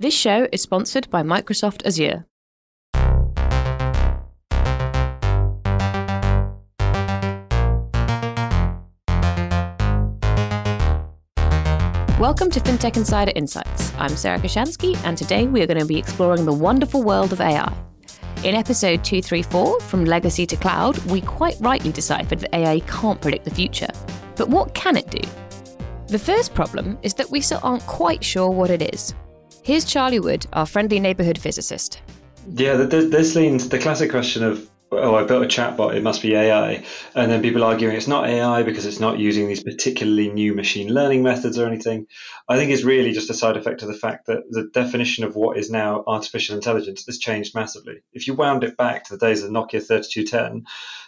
This 0.00 0.12
show 0.12 0.48
is 0.50 0.60
sponsored 0.60 1.08
by 1.08 1.22
Microsoft 1.22 1.86
Azure. 1.86 2.26
Welcome 12.18 12.50
to 12.50 12.58
FinTech 12.58 12.96
Insider 12.96 13.30
Insights. 13.36 13.94
I'm 13.96 14.08
Sarah 14.16 14.40
Kocianski, 14.40 14.96
and 15.04 15.16
today 15.16 15.46
we 15.46 15.62
are 15.62 15.66
going 15.68 15.78
to 15.78 15.86
be 15.86 15.96
exploring 15.96 16.44
the 16.44 16.52
wonderful 16.52 17.04
world 17.04 17.32
of 17.32 17.40
AI. 17.40 17.72
In 18.42 18.56
episode 18.56 19.04
234, 19.04 19.78
From 19.78 20.04
Legacy 20.04 20.44
to 20.44 20.56
Cloud, 20.56 20.98
we 21.06 21.20
quite 21.20 21.54
rightly 21.60 21.92
deciphered 21.92 22.40
that 22.40 22.52
AI 22.52 22.80
can't 22.80 23.20
predict 23.20 23.44
the 23.44 23.54
future. 23.54 23.90
But 24.34 24.48
what 24.48 24.74
can 24.74 24.96
it 24.96 25.08
do? 25.08 25.20
The 26.08 26.18
first 26.18 26.52
problem 26.52 26.98
is 27.02 27.14
that 27.14 27.30
we 27.30 27.40
still 27.40 27.60
aren't 27.62 27.86
quite 27.86 28.24
sure 28.24 28.50
what 28.50 28.70
it 28.70 28.92
is. 28.92 29.14
Here's 29.64 29.86
Charlie 29.86 30.20
Wood, 30.20 30.46
our 30.52 30.66
friendly 30.66 31.00
neighborhood 31.00 31.38
physicist. 31.38 32.02
Yeah, 32.52 32.76
this 32.76 33.34
leans 33.34 33.70
the 33.70 33.78
classic 33.78 34.10
question 34.10 34.42
of, 34.42 34.70
oh, 34.92 35.14
I 35.14 35.24
built 35.24 35.42
a 35.42 35.46
chatbot, 35.46 35.94
it 35.94 36.02
must 36.02 36.20
be 36.20 36.34
AI. 36.34 36.84
And 37.14 37.32
then 37.32 37.40
people 37.40 37.64
arguing 37.64 37.96
it's 37.96 38.06
not 38.06 38.28
AI 38.28 38.62
because 38.62 38.84
it's 38.84 39.00
not 39.00 39.18
using 39.18 39.48
these 39.48 39.64
particularly 39.64 40.30
new 40.30 40.52
machine 40.52 40.92
learning 40.92 41.22
methods 41.22 41.58
or 41.58 41.66
anything. 41.66 42.08
I 42.46 42.58
think 42.58 42.72
it's 42.72 42.84
really 42.84 43.12
just 43.12 43.30
a 43.30 43.34
side 43.34 43.56
effect 43.56 43.80
of 43.80 43.88
the 43.88 43.94
fact 43.94 44.26
that 44.26 44.42
the 44.50 44.64
definition 44.64 45.24
of 45.24 45.34
what 45.34 45.56
is 45.56 45.70
now 45.70 46.04
artificial 46.06 46.56
intelligence 46.56 47.06
has 47.06 47.16
changed 47.16 47.54
massively. 47.54 48.02
If 48.12 48.26
you 48.26 48.34
wound 48.34 48.64
it 48.64 48.76
back 48.76 49.04
to 49.04 49.16
the 49.16 49.26
days 49.26 49.42
of 49.42 49.50
Nokia 49.50 49.82
3210, 49.82 50.66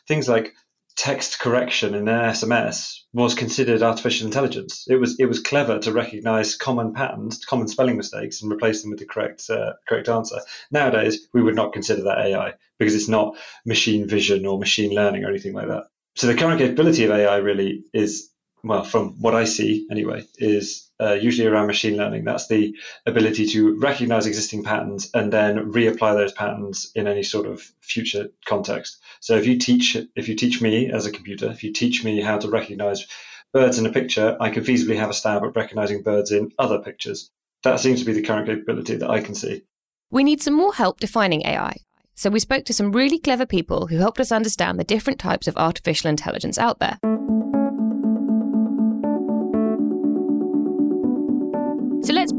things 0.08 0.30
like 0.30 0.54
text 0.96 1.38
correction 1.38 1.94
in 1.94 2.08
an 2.08 2.30
SMS 2.30 3.00
was 3.12 3.34
considered 3.34 3.82
artificial 3.82 4.26
intelligence. 4.26 4.86
It 4.88 4.96
was 4.96 5.16
it 5.18 5.26
was 5.26 5.40
clever 5.40 5.78
to 5.80 5.92
recognize 5.92 6.56
common 6.56 6.94
patterns, 6.94 7.44
common 7.44 7.68
spelling 7.68 7.96
mistakes, 7.96 8.42
and 8.42 8.50
replace 8.50 8.82
them 8.82 8.90
with 8.90 8.98
the 8.98 9.06
correct 9.06 9.48
uh, 9.50 9.74
correct 9.86 10.08
answer. 10.08 10.38
Nowadays, 10.70 11.28
we 11.32 11.42
would 11.42 11.54
not 11.54 11.72
consider 11.72 12.02
that 12.04 12.18
AI 12.18 12.54
because 12.78 12.94
it's 12.94 13.08
not 13.08 13.36
machine 13.64 14.08
vision 14.08 14.46
or 14.46 14.58
machine 14.58 14.94
learning 14.94 15.24
or 15.24 15.28
anything 15.28 15.52
like 15.52 15.68
that. 15.68 15.84
So 16.16 16.26
the 16.26 16.34
current 16.34 16.58
capability 16.58 17.04
of 17.04 17.10
AI 17.10 17.36
really 17.36 17.84
is 17.92 18.30
well, 18.66 18.84
from 18.84 19.20
what 19.20 19.34
I 19.34 19.44
see 19.44 19.86
anyway, 19.90 20.24
is 20.38 20.90
uh, 21.00 21.12
usually 21.12 21.48
around 21.48 21.66
machine 21.66 21.96
learning. 21.96 22.24
That's 22.24 22.48
the 22.48 22.76
ability 23.04 23.46
to 23.48 23.78
recognize 23.78 24.26
existing 24.26 24.64
patterns 24.64 25.10
and 25.14 25.32
then 25.32 25.72
reapply 25.72 26.14
those 26.14 26.32
patterns 26.32 26.90
in 26.94 27.06
any 27.06 27.22
sort 27.22 27.46
of 27.46 27.62
future 27.80 28.28
context. 28.44 28.98
So 29.20 29.36
if 29.36 29.46
you 29.46 29.58
teach, 29.58 29.96
if 30.14 30.28
you 30.28 30.34
teach 30.34 30.60
me 30.60 30.90
as 30.90 31.06
a 31.06 31.12
computer, 31.12 31.50
if 31.50 31.64
you 31.64 31.72
teach 31.72 32.04
me 32.04 32.20
how 32.20 32.38
to 32.38 32.48
recognize 32.48 33.06
birds 33.52 33.78
in 33.78 33.86
a 33.86 33.92
picture, 33.92 34.36
I 34.40 34.50
can 34.50 34.64
feasibly 34.64 34.96
have 34.96 35.10
a 35.10 35.14
stab 35.14 35.42
at 35.44 35.56
recognizing 35.56 36.02
birds 36.02 36.30
in 36.30 36.52
other 36.58 36.78
pictures. 36.78 37.30
That 37.62 37.80
seems 37.80 38.00
to 38.00 38.06
be 38.06 38.12
the 38.12 38.22
current 38.22 38.46
capability 38.46 38.96
that 38.96 39.10
I 39.10 39.20
can 39.20 39.34
see. 39.34 39.62
We 40.10 40.24
need 40.24 40.42
some 40.42 40.54
more 40.54 40.74
help 40.74 41.00
defining 41.00 41.42
AI. 41.46 41.76
So 42.14 42.30
we 42.30 42.40
spoke 42.40 42.64
to 42.66 42.72
some 42.72 42.92
really 42.92 43.18
clever 43.18 43.44
people 43.44 43.88
who 43.88 43.98
helped 43.98 44.20
us 44.20 44.32
understand 44.32 44.78
the 44.78 44.84
different 44.84 45.18
types 45.18 45.46
of 45.46 45.56
artificial 45.56 46.08
intelligence 46.08 46.58
out 46.58 46.78
there. 46.78 46.98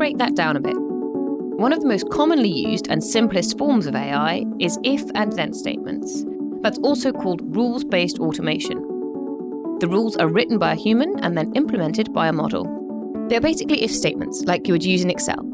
Break 0.07 0.17
that 0.19 0.35
down 0.35 0.55
a 0.55 0.61
bit. 0.61 0.77
One 1.59 1.73
of 1.73 1.81
the 1.81 1.87
most 1.87 2.09
commonly 2.09 2.47
used 2.47 2.87
and 2.87 3.03
simplest 3.03 3.57
forms 3.57 3.87
of 3.87 3.93
AI 3.93 4.45
is 4.57 4.79
if 4.85 5.03
and 5.15 5.33
then 5.33 5.53
statements. 5.53 6.23
That's 6.61 6.77
also 6.77 7.11
called 7.11 7.41
rules 7.53 7.83
based 7.83 8.17
automation. 8.19 8.77
The 9.81 9.89
rules 9.89 10.15
are 10.15 10.29
written 10.29 10.59
by 10.59 10.71
a 10.71 10.75
human 10.77 11.19
and 11.19 11.37
then 11.37 11.51
implemented 11.55 12.13
by 12.13 12.29
a 12.29 12.31
model. 12.31 12.63
They're 13.27 13.41
basically 13.41 13.83
if 13.83 13.91
statements, 13.91 14.43
like 14.43 14.65
you 14.65 14.75
would 14.75 14.85
use 14.85 15.03
in 15.03 15.09
Excel. 15.09 15.45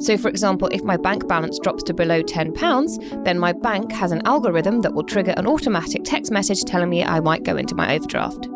So, 0.00 0.18
for 0.18 0.28
example, 0.28 0.68
if 0.70 0.84
my 0.84 0.98
bank 0.98 1.26
balance 1.26 1.58
drops 1.58 1.82
to 1.84 1.94
below 1.94 2.22
£10, 2.22 3.24
then 3.24 3.38
my 3.38 3.54
bank 3.54 3.90
has 3.92 4.12
an 4.12 4.20
algorithm 4.26 4.82
that 4.82 4.92
will 4.92 5.04
trigger 5.04 5.32
an 5.38 5.46
automatic 5.46 6.04
text 6.04 6.30
message 6.30 6.64
telling 6.64 6.90
me 6.90 7.02
I 7.02 7.20
might 7.20 7.42
go 7.42 7.56
into 7.56 7.74
my 7.74 7.94
overdraft. 7.94 8.50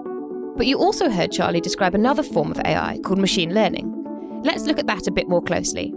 But 0.58 0.66
you 0.66 0.76
also 0.78 1.08
heard 1.08 1.32
Charlie 1.32 1.62
describe 1.62 1.94
another 1.94 2.22
form 2.22 2.50
of 2.50 2.60
AI 2.66 2.98
called 3.02 3.18
machine 3.18 3.54
learning. 3.54 3.97
Let's 4.42 4.64
look 4.66 4.78
at 4.78 4.86
that 4.86 5.08
a 5.08 5.10
bit 5.10 5.28
more 5.28 5.42
closely. 5.42 5.92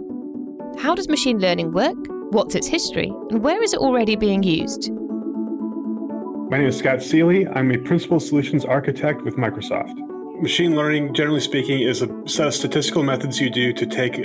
How 0.76 0.96
does 0.96 1.08
machine 1.08 1.38
learning 1.38 1.70
work? 1.70 1.96
What's 2.30 2.56
its 2.56 2.66
history? 2.66 3.06
And 3.30 3.40
where 3.40 3.62
is 3.62 3.72
it 3.72 3.78
already 3.78 4.16
being 4.16 4.42
used? 4.42 4.90
My 6.50 6.58
name 6.58 6.66
is 6.66 6.76
Scott 6.76 7.02
Seely. 7.02 7.46
I'm 7.46 7.70
a 7.70 7.78
principal 7.78 8.18
solutions 8.18 8.64
architect 8.64 9.22
with 9.22 9.36
Microsoft. 9.36 9.94
Machine 10.40 10.74
learning, 10.74 11.14
generally 11.14 11.40
speaking, 11.40 11.82
is 11.82 12.02
a 12.02 12.08
set 12.26 12.48
of 12.48 12.54
statistical 12.54 13.04
methods 13.04 13.40
you 13.40 13.48
do 13.48 13.72
to 13.74 13.86
take 13.86 14.18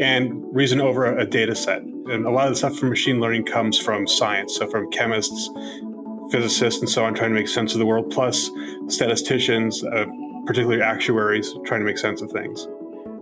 and 0.00 0.44
reason 0.52 0.80
over 0.80 1.16
a 1.16 1.24
data 1.24 1.54
set. 1.54 1.82
And 1.82 2.26
a 2.26 2.30
lot 2.30 2.48
of 2.48 2.54
the 2.54 2.56
stuff 2.56 2.76
from 2.76 2.88
machine 2.88 3.20
learning 3.20 3.44
comes 3.44 3.78
from 3.78 4.08
science, 4.08 4.56
so 4.56 4.66
from 4.68 4.90
chemists, 4.90 5.48
physicists, 6.32 6.80
and 6.80 6.90
so 6.90 7.04
on, 7.04 7.14
trying 7.14 7.30
to 7.30 7.36
make 7.36 7.48
sense 7.48 7.72
of 7.72 7.78
the 7.78 7.86
world, 7.86 8.10
plus 8.10 8.50
statisticians, 8.88 9.84
uh, 9.84 10.06
particularly 10.44 10.82
actuaries, 10.82 11.54
trying 11.64 11.80
to 11.80 11.86
make 11.86 11.98
sense 11.98 12.20
of 12.20 12.32
things. 12.32 12.66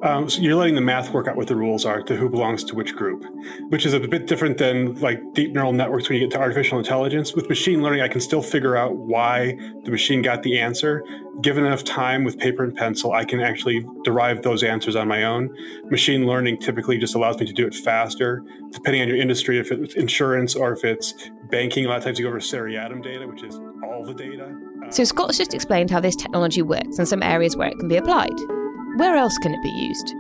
Um, 0.03 0.29
so 0.29 0.41
you're 0.43 0.55
letting 0.55 0.75
the 0.75 0.81
math 0.81 1.13
work 1.13 1.27
out 1.27 1.37
what 1.37 1.47
the 1.47 1.57
rules 1.57 1.85
are 1.85 2.03
to 2.03 2.17
who 2.17 2.29
belongs 2.29 2.63
to 2.65 2.75
which 2.75 2.95
group, 2.95 3.25
which 3.69 3.87
is 3.87 3.95
a 3.95 4.01
bit 4.01 4.27
different 4.27 4.59
than 4.59 4.95
like 5.01 5.21
deep 5.33 5.53
neural 5.53 5.73
networks 5.73 6.09
when 6.09 6.19
you 6.19 6.27
get 6.27 6.33
to 6.33 6.39
artificial 6.39 6.79
intelligence. 6.79 7.35
With 7.35 7.49
machine 7.49 7.83
learning, 7.83 8.03
I 8.03 8.09
can 8.09 8.21
still 8.21 8.43
figure 8.43 8.77
out 8.77 8.97
why 8.97 9.57
the 9.85 9.91
machine 9.91 10.23
got 10.23 10.43
the 10.43 10.59
answer. 10.59 11.03
Given 11.41 11.65
enough 11.65 11.85
time 11.85 12.25
with 12.25 12.39
paper 12.39 12.63
and 12.63 12.75
pencil, 12.75 13.13
I 13.13 13.25
can 13.25 13.41
actually 13.41 13.87
derive 14.05 14.43
those 14.43 14.63
answers 14.63 14.97
on 14.97 15.09
my 15.09 15.25
own. 15.25 15.55
Machine 15.91 16.27
learning 16.27 16.59
typically 16.59 16.99
just 16.99 17.15
allows 17.15 17.39
me 17.39 17.47
to 17.47 17.53
do 17.53 17.67
it 17.67 17.75
faster, 17.75 18.43
depending 18.71 19.03
on 19.03 19.09
your 19.09 19.19
industry, 19.19 19.59
if 19.59 19.71
it's 19.73 19.95
insurance 19.95 20.55
or 20.55 20.73
if 20.73 20.85
it's 20.85 21.15
banking. 21.51 21.87
A 21.87 21.89
lot 21.89 21.99
of 21.99 22.05
times 22.05 22.19
you 22.19 22.25
go 22.25 22.31
over 22.31 22.41
seriatim 22.41 23.03
data, 23.03 23.27
which 23.27 23.43
is 23.43 23.59
all 23.85 24.05
the 24.05 24.15
data. 24.15 24.55
So 24.91 25.05
Scott's 25.05 25.39
just 25.39 25.53
explained 25.53 25.91
how 25.91 26.01
this 26.01 26.17
technology 26.17 26.63
works 26.63 26.99
and 26.99 27.09
some 27.09 27.23
areas 27.23 27.57
where 27.57 27.69
it 27.69 27.79
can 27.79 27.89
be 27.89 27.97
applied. 27.97 28.56
Where 28.97 29.17
else 29.17 29.37
can 29.37 29.53
it 29.53 29.63
be 29.63 29.69
used? 29.69 30.15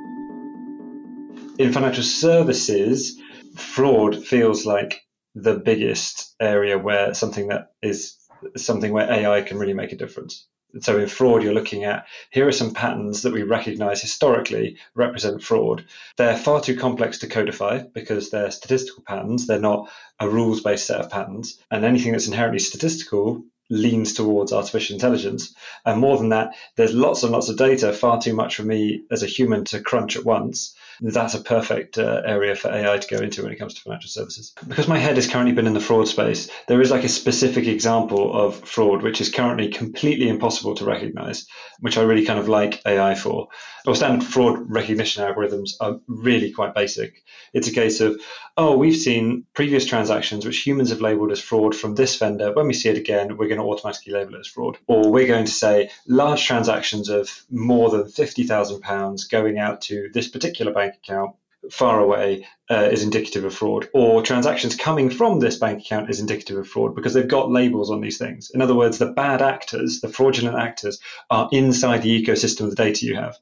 In 1.59 1.73
financial 1.73 2.03
services, 2.03 3.19
fraud 3.57 4.23
feels 4.23 4.67
like 4.67 5.01
the 5.35 5.55
biggest 5.55 6.35
area 6.41 6.77
where 6.77 7.15
something 7.15 7.49
that 7.49 7.73
is 7.81 8.19
something 8.55 8.93
where 8.93 9.11
AI 9.11 9.41
can 9.41 9.57
really 9.57 9.73
make 9.73 9.93
a 9.93 9.97
difference. 9.97 10.47
So 10.81 10.99
in 10.99 11.09
fraud, 11.09 11.43
you're 11.43 11.55
looking 11.55 11.85
at 11.85 12.07
here 12.31 12.47
are 12.47 12.53
some 12.53 12.75
patterns 12.75 13.23
that 13.23 13.33
we 13.33 13.45
recognize 13.45 14.03
historically 14.03 14.77
represent 14.95 15.43
fraud. 15.43 15.87
They're 16.19 16.37
far 16.37 16.61
too 16.61 16.77
complex 16.77 17.19
to 17.21 17.29
codify 17.29 17.85
because 17.95 18.29
they're 18.29 18.51
statistical 18.51 19.05
patterns. 19.07 19.47
They're 19.47 19.59
not 19.59 19.89
a 20.21 20.29
rules 20.29 20.61
based 20.61 20.87
set 20.87 21.01
of 21.01 21.09
patterns. 21.09 21.59
And 21.71 21.83
anything 21.83 22.13
that's 22.13 22.27
inherently 22.27 22.59
statistical 22.59 23.43
leans 23.69 24.15
towards 24.15 24.53
artificial 24.53 24.95
intelligence. 24.95 25.55
And 25.85 26.01
more 26.01 26.19
than 26.19 26.31
that, 26.31 26.55
there's 26.77 26.95
lots 26.95 27.23
and 27.23 27.33
lots 27.33 27.49
of 27.49 27.57
data, 27.57 27.93
far 27.93 28.21
too 28.21 28.35
much 28.35 28.57
for 28.57 28.63
me 28.63 29.03
as 29.11 29.23
a 29.23 29.27
human 29.27 29.65
to 29.67 29.81
crunch 29.81 30.17
at 30.17 30.25
once. 30.25 30.75
That's 31.01 31.35
a 31.35 31.41
perfect 31.41 31.99
uh, 31.99 32.23
area 32.25 32.55
for 32.55 32.69
AI 32.69 32.99
to 32.99 33.15
go 33.15 33.23
into 33.23 33.43
when 33.43 33.53
it 33.53 33.57
comes 33.57 33.75
to 33.75 33.81
financial 33.81 34.11
services. 34.11 34.53
Because 34.67 34.89
my 34.89 34.99
head 34.99 35.17
has 35.17 35.29
currently 35.29 35.55
been 35.55 35.67
in 35.67 35.75
the 35.75 35.81
fraud 35.81 36.09
space, 36.09 36.49
there 36.69 36.81
is 36.81 36.91
like 36.91 37.05
a 37.05 37.09
specific 37.09 37.67
example 37.67 38.35
of 38.35 38.57
fraud 38.69 39.03
which 39.03 39.21
is 39.21 39.31
currently 39.31 39.69
completely 39.69 40.29
impossible 40.29 40.75
to 40.77 40.85
recognize, 40.85 41.47
which 41.81 41.99
I 41.99 42.03
really 42.03 42.25
kind 42.25 42.39
of 42.39 42.49
like 42.49 42.83
AI 42.87 43.15
for. 43.15 43.49
Or 43.87 43.95
standard 43.95 44.27
fraud 44.27 44.65
recognition 44.69 45.23
algorithms 45.23 45.75
are 45.81 46.01
really 46.09 46.51
quite 46.51 46.75
basic. 46.75 47.23
It's 47.53 47.69
a 47.69 47.73
case 47.73 48.01
of, 48.01 48.21
oh, 48.57 48.77
we've 48.77 48.97
seen 48.97 49.45
previous 49.55 49.87
transactions 49.87 50.45
which 50.45 50.67
humans 50.67 50.91
have 50.91 51.01
labeled 51.01 51.31
as 51.31 51.41
fraud 51.41 51.75
from 51.75 51.95
this 51.95 52.17
vendor. 52.17 52.53
When 52.53 52.67
we 52.67 52.75
see 52.75 52.89
it 52.89 52.99
again, 52.99 53.37
we're 53.37 53.49
going 53.49 53.61
to 53.61 53.67
automatically 53.67 54.13
label 54.13 54.35
it 54.35 54.41
as 54.41 54.49
fraud. 54.49 54.79
Or 54.89 55.11
we're 55.11 55.29
going 55.29 55.45
to 55.45 55.53
say 55.53 55.91
large 56.09 56.45
transactions 56.45 57.09
of 57.09 57.45
more 57.51 57.91
than 57.91 58.05
£50,000 58.05 59.31
going 59.31 59.59
out 59.59 59.83
to 59.83 60.09
this 60.13 60.29
particular 60.29 60.73
bank 60.73 60.86
account 60.95 61.35
far 61.71 62.01
away 62.01 62.47
uh, 62.71 62.89
is 62.91 63.03
indicative 63.03 63.45
of 63.45 63.55
fraud, 63.55 63.89
or 63.93 64.23
transactions 64.23 64.77
coming 64.77 65.11
from 65.11 65.41
this 65.41 65.57
bank 65.57 65.81
account 65.81 66.11
is 66.11 66.21
indicative 66.21 66.57
of 66.57 66.69
fraud 66.69 66.95
because 66.95 67.15
they've 67.15 67.29
got 67.29 67.51
labels 67.51 67.91
on 67.91 68.01
these 68.01 68.19
things. 68.19 68.51
In 68.55 68.63
other 68.63 68.75
words, 68.75 68.99
the 68.99 69.07
bad 69.13 69.43
actors, 69.43 70.01
the 70.01 70.09
fraudulent 70.09 70.59
actors, 70.59 71.01
are 71.31 71.49
inside 71.53 72.03
the 72.03 72.23
ecosystem 72.23 72.63
of 72.63 72.71
the 72.71 72.77
data 72.77 73.07
you 73.07 73.17
have. 73.17 73.37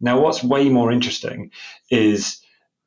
Now, 0.00 0.20
what's 0.20 0.42
way 0.42 0.68
more 0.68 0.90
interesting 0.90 1.50
is 1.90 2.40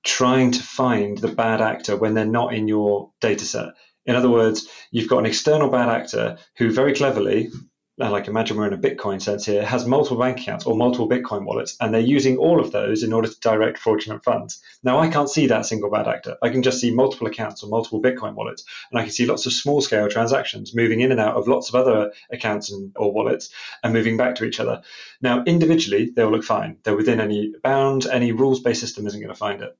trying 0.04 0.51
to 0.51 0.63
find 0.63 1.18
the 1.18 1.30
bad 1.30 1.62
actor 1.62 1.95
when 1.95 2.13
they're 2.13 2.25
not 2.25 2.54
in 2.54 2.68
your 2.68 3.12
data 3.22 3.45
set. 3.45 3.68
In 4.06 4.16
other 4.16 4.30
words, 4.30 4.68
you've 4.92 5.07
got 5.07 5.19
an 5.19 5.25
external 5.25 5.69
bad 5.69 5.89
actor 5.89 6.38
who 6.57 6.72
very 6.72 6.94
cleverly, 6.94 7.51
like 7.98 8.28
imagine 8.28 8.57
we're 8.57 8.68
in 8.68 8.74
a 8.74 8.78
Bitcoin 8.78 9.22
sense 9.22 9.45
here, 9.45 9.63
has 9.63 9.86
multiple 9.86 10.18
bank 10.18 10.40
accounts 10.40 10.66
or 10.66 10.75
multiple 10.75 11.07
Bitcoin 11.07 11.45
wallets, 11.45 11.78
and 11.80 11.94
they're 11.94 12.01
using 12.01 12.38
all 12.38 12.60
of 12.60 12.72
those 12.72 13.04
in 13.04 13.13
order 13.13 13.28
to 13.28 13.40
direct 13.40 13.78
fraudulent 13.78 14.24
funds. 14.24 14.62
Now, 14.84 15.00
I 15.00 15.10
can't 15.10 15.30
see 15.30 15.48
that 15.48 15.66
single 15.66 15.92
bad 15.92 16.07
actor. 16.07 16.38
I 16.42 16.50
can 16.50 16.63
just 16.63 16.80
see 16.80 16.92
multiple 16.92 17.28
accounts 17.28 17.62
or 17.62 17.69
multiple 17.69 18.01
Bitcoin 18.01 18.34
wallets, 18.34 18.66
and 18.92 19.00
I 19.00 19.04
can 19.04 19.12
see 19.12 19.28
lots 19.28 19.45
of 19.45 19.54
small 19.54 19.80
scale 19.80 20.10
transactions 20.10 20.75
moving 20.75 21.01
in 21.01 21.12
and 21.12 21.19
out 21.19 21.36
of 21.36 21.48
lots 21.48 21.69
of 21.69 21.75
other 21.75 22.12
accounts 22.31 22.72
and, 22.72 22.92
or 22.95 23.13
wallets 23.13 23.51
and 23.84 23.94
moving 23.94 24.18
back 24.18 24.36
to 24.36 24.46
each 24.46 24.60
other. 24.60 24.81
Now, 25.22 25.44
individually, 25.44 26.12
they'll 26.16 26.31
look 26.31 26.44
fine. 26.44 26.78
They're 26.84 26.98
within 26.98 27.19
any 27.19 27.54
bound, 27.63 28.07
any 28.07 28.31
rules 28.31 28.60
based 28.62 28.81
system 28.81 29.06
isn't 29.06 29.22
going 29.22 29.34
to 29.34 29.36
find 29.36 29.62
it. 29.62 29.78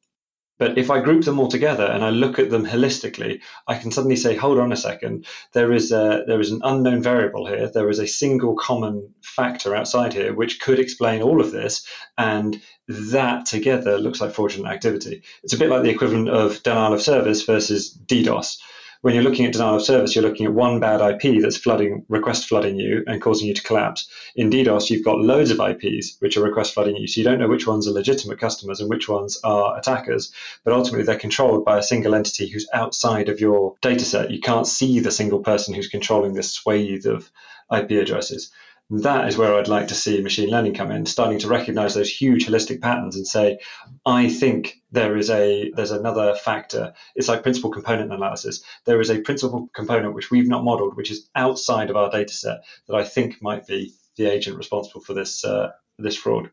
But 0.60 0.78
if 0.78 0.92
I 0.92 1.02
group 1.02 1.26
them 1.26 1.40
all 1.40 1.48
together 1.48 1.86
and 1.86 2.04
I 2.04 2.10
look 2.10 2.38
at 2.38 2.50
them 2.50 2.66
holistically, 2.66 3.42
I 3.68 3.76
can 3.76 3.92
suddenly 3.92 4.16
say, 4.16 4.36
hold 4.36 4.60
on 4.60 4.72
a 4.72 4.78
second, 4.78 5.26
there 5.54 5.72
is 5.72 5.92
a, 5.92 6.24
there 6.28 6.40
is 6.40 6.52
an 6.52 6.62
unknown 6.64 7.02
variable 7.02 7.48
here. 7.48 7.70
There 7.70 7.90
is 7.90 8.00
a 8.00 8.08
single 8.08 8.56
common 8.56 9.14
factor 9.22 9.76
outside 9.76 10.14
here 10.14 10.34
which 10.34 10.62
could 10.62 10.80
explain 10.80 11.22
all 11.22 11.42
of 11.42 11.52
this, 11.52 11.86
and 12.18 12.62
that 12.88 13.46
together 13.46 13.98
looks 13.98 14.22
like 14.22 14.34
fraudulent 14.34 14.72
activity. 14.72 15.24
It's 15.44 15.54
a 15.54 15.58
bit 15.58 15.70
like 15.70 15.84
the 15.84 15.90
equivalent 15.90 16.30
of 16.30 16.62
denial 16.64 16.94
of 16.94 17.02
service 17.02 17.44
versus 17.44 17.98
DDoS 18.06 18.58
when 19.04 19.14
you're 19.14 19.24
looking 19.24 19.46
at 19.46 19.52
denial 19.52 19.76
of 19.76 19.82
service, 19.82 20.16
you're 20.16 20.24
looking 20.24 20.46
at 20.46 20.54
one 20.54 20.80
bad 20.80 21.02
IP 21.02 21.42
that's 21.42 21.58
flooding, 21.58 22.06
request 22.08 22.48
flooding 22.48 22.78
you 22.78 23.04
and 23.06 23.22
causing 23.22 23.50
you 23.50 23.54
to 23.54 23.62
collapse. 23.62 24.08
In 24.38 24.50
DDoS, 24.50 24.90
you've 24.90 25.04
got 25.04 25.20
loads 25.20 25.52
of 25.52 25.60
IPs 25.60 26.16
which 26.20 26.38
are 26.38 26.42
request 26.42 26.74
flooding 26.74 26.96
you. 26.96 27.06
So 27.06 27.20
you 27.20 27.26
don't 27.26 27.38
know 27.38 27.50
which 27.50 27.68
ones 27.68 27.86
are 27.86 27.92
legitimate 27.92 28.40
customers 28.40 28.80
and 28.80 28.90
which 28.90 29.10
ones 29.10 29.38
are 29.44 29.78
attackers. 29.78 30.32
But 30.64 30.72
ultimately, 30.72 31.04
they're 31.04 31.20
controlled 31.20 31.66
by 31.66 31.80
a 31.80 31.84
single 31.84 32.16
entity 32.16 32.48
who's 32.48 32.70
outside 32.74 33.28
of 33.28 33.42
your 33.42 33.76
data 33.82 34.06
set. 34.06 34.32
You 34.32 34.40
can't 34.40 34.66
see 34.66 35.02
the 35.02 35.12
single 35.12 35.40
person 35.40 35.74
who's 35.74 35.90
controlling 35.90 36.34
this 36.34 36.54
swathe 36.54 37.06
of 37.06 37.30
IP 37.70 37.92
addresses 37.92 38.54
that 39.02 39.28
is 39.28 39.38
where 39.38 39.56
I'd 39.56 39.68
like 39.68 39.88
to 39.88 39.96
see 39.96 40.22
machine 40.22 40.50
learning 40.50 40.76
come 40.76 40.92
in, 40.92 41.06
starting 41.06 41.40
to 41.40 41.48
recognize 41.48 41.96
those 41.96 42.12
huge 42.12 42.46
holistic 42.46 42.80
patterns 42.80 43.16
and 43.16 43.26
say, 43.26 43.60
I 44.06 44.30
think 44.30 44.82
there 44.92 45.18
is 45.18 45.32
a 45.32 45.72
there's 45.72 45.92
another 45.92 46.36
factor. 46.36 46.94
It's 47.16 47.28
like 47.28 47.42
principal 47.42 47.72
component 47.72 48.14
analysis. 48.14 48.64
There 48.86 49.02
is 49.02 49.10
a 49.10 49.22
principal 49.22 49.70
component 49.74 50.14
which 50.14 50.30
we've 50.30 50.48
not 50.48 50.64
modeled, 50.64 50.96
which 50.96 51.10
is 51.10 51.28
outside 51.36 51.90
of 51.90 51.96
our 51.96 52.12
data 52.12 52.34
set 52.34 52.66
that 52.88 52.96
I 52.96 53.04
think 53.04 53.42
might 53.42 53.66
be 53.66 53.94
the 54.16 54.28
agent 54.28 54.58
responsible 54.58 55.02
for 55.02 55.14
this 55.14 55.44
uh, 55.44 55.72
this 55.98 56.16
fraud. 56.16 56.52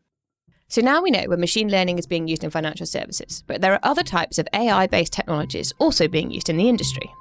So 0.67 0.81
now 0.81 1.01
we 1.01 1.11
know 1.11 1.25
when 1.27 1.41
machine 1.41 1.69
learning 1.69 1.99
is 1.99 2.07
being 2.07 2.27
used 2.27 2.43
in 2.43 2.49
financial 2.49 2.85
services, 2.85 3.43
but 3.45 3.61
there 3.61 3.73
are 3.73 3.79
other 3.83 4.03
types 4.03 4.39
of 4.39 4.47
AI 4.53 4.87
based 4.87 5.13
technologies 5.13 5.73
also 5.79 6.07
being 6.07 6.31
used 6.31 6.49
in 6.49 6.57
the 6.57 6.69
industry. 6.69 7.13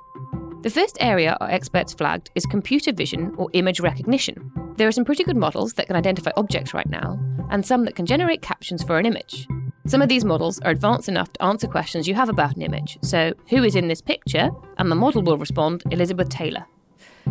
The 0.63 0.69
first 0.69 0.99
area 1.01 1.39
our 1.41 1.49
experts 1.49 1.95
flagged 1.95 2.31
is 2.35 2.45
computer 2.45 2.93
vision 2.93 3.35
or 3.39 3.49
image 3.55 3.81
recognition. 3.81 4.53
There 4.77 4.87
are 4.87 4.93
some 4.93 5.07
pretty 5.07 5.25
good 5.25 5.39
models 5.39 5.73
that 5.75 5.87
can 5.87 5.97
identify 5.97 6.33
objects 6.37 6.75
right 6.75 6.89
now, 6.89 7.19
and 7.49 7.65
some 7.65 7.87
that 7.87 7.95
can 7.95 8.05
generate 8.05 8.43
captions 8.43 8.83
for 8.83 8.99
an 8.99 9.07
image. 9.07 9.49
Some 9.87 10.03
of 10.03 10.11
these 10.11 10.23
models 10.23 10.61
are 10.61 10.71
advanced 10.71 11.09
enough 11.09 11.33
to 11.33 11.43
answer 11.43 11.67
questions 11.67 12.07
you 12.07 12.15
have 12.15 12.29
about 12.29 12.57
an 12.57 12.63
image. 12.63 12.99
So, 13.01 13.33
who 13.49 13.65
is 13.65 13.75
in 13.75 13.89
this 13.89 14.03
picture? 14.03 14.51
And 14.77 14.91
the 14.91 14.97
model 14.97 15.23
will 15.23 15.39
respond, 15.39 15.83
Elizabeth 15.91 16.29
Taylor. 16.29 16.67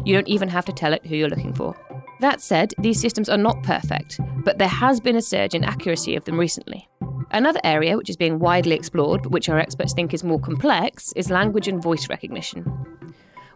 You 0.04 0.16
don't 0.16 0.28
even 0.28 0.50
have 0.50 0.66
to 0.66 0.74
tell 0.74 0.94
it 0.94 1.06
who 1.06 1.16
you're 1.16 1.30
looking 1.30 1.54
for. 1.54 1.76
That 2.22 2.42
said, 2.42 2.74
these 2.80 3.00
systems 3.00 3.30
are 3.30 3.38
not 3.38 3.62
perfect, 3.62 4.20
but 4.44 4.58
there 4.58 4.68
has 4.68 5.00
been 5.00 5.16
a 5.16 5.22
surge 5.22 5.54
in 5.54 5.64
accuracy 5.64 6.16
of 6.16 6.26
them 6.26 6.40
recently. 6.40 6.90
Another 7.30 7.60
area 7.64 7.96
which 7.96 8.10
is 8.10 8.18
being 8.18 8.40
widely 8.40 8.76
explored, 8.76 9.22
but 9.22 9.32
which 9.32 9.50
our 9.50 9.60
experts 9.60 9.94
think 9.94 10.16
is 10.16 10.24
more 10.24 10.40
complex, 10.40 11.14
is 11.16 11.30
language 11.30 11.68
and 11.68 11.82
voice 11.82 12.10
recognition. 12.10 12.66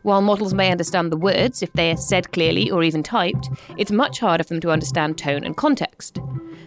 While 0.04 0.22
models 0.22 0.54
may 0.54 0.70
understand 0.70 1.12
the 1.12 1.18
words 1.18 1.64
if 1.64 1.72
they 1.74 1.90
are 1.92 1.98
said 1.98 2.34
clearly 2.34 2.70
or 2.70 2.84
even 2.84 3.04
typed, 3.04 3.50
it's 3.78 3.92
much 3.92 4.20
harder 4.20 4.44
for 4.44 4.50
them 4.50 4.62
to 4.62 4.72
understand 4.72 5.18
tone 5.18 5.46
and 5.46 5.56
context. 5.56 6.20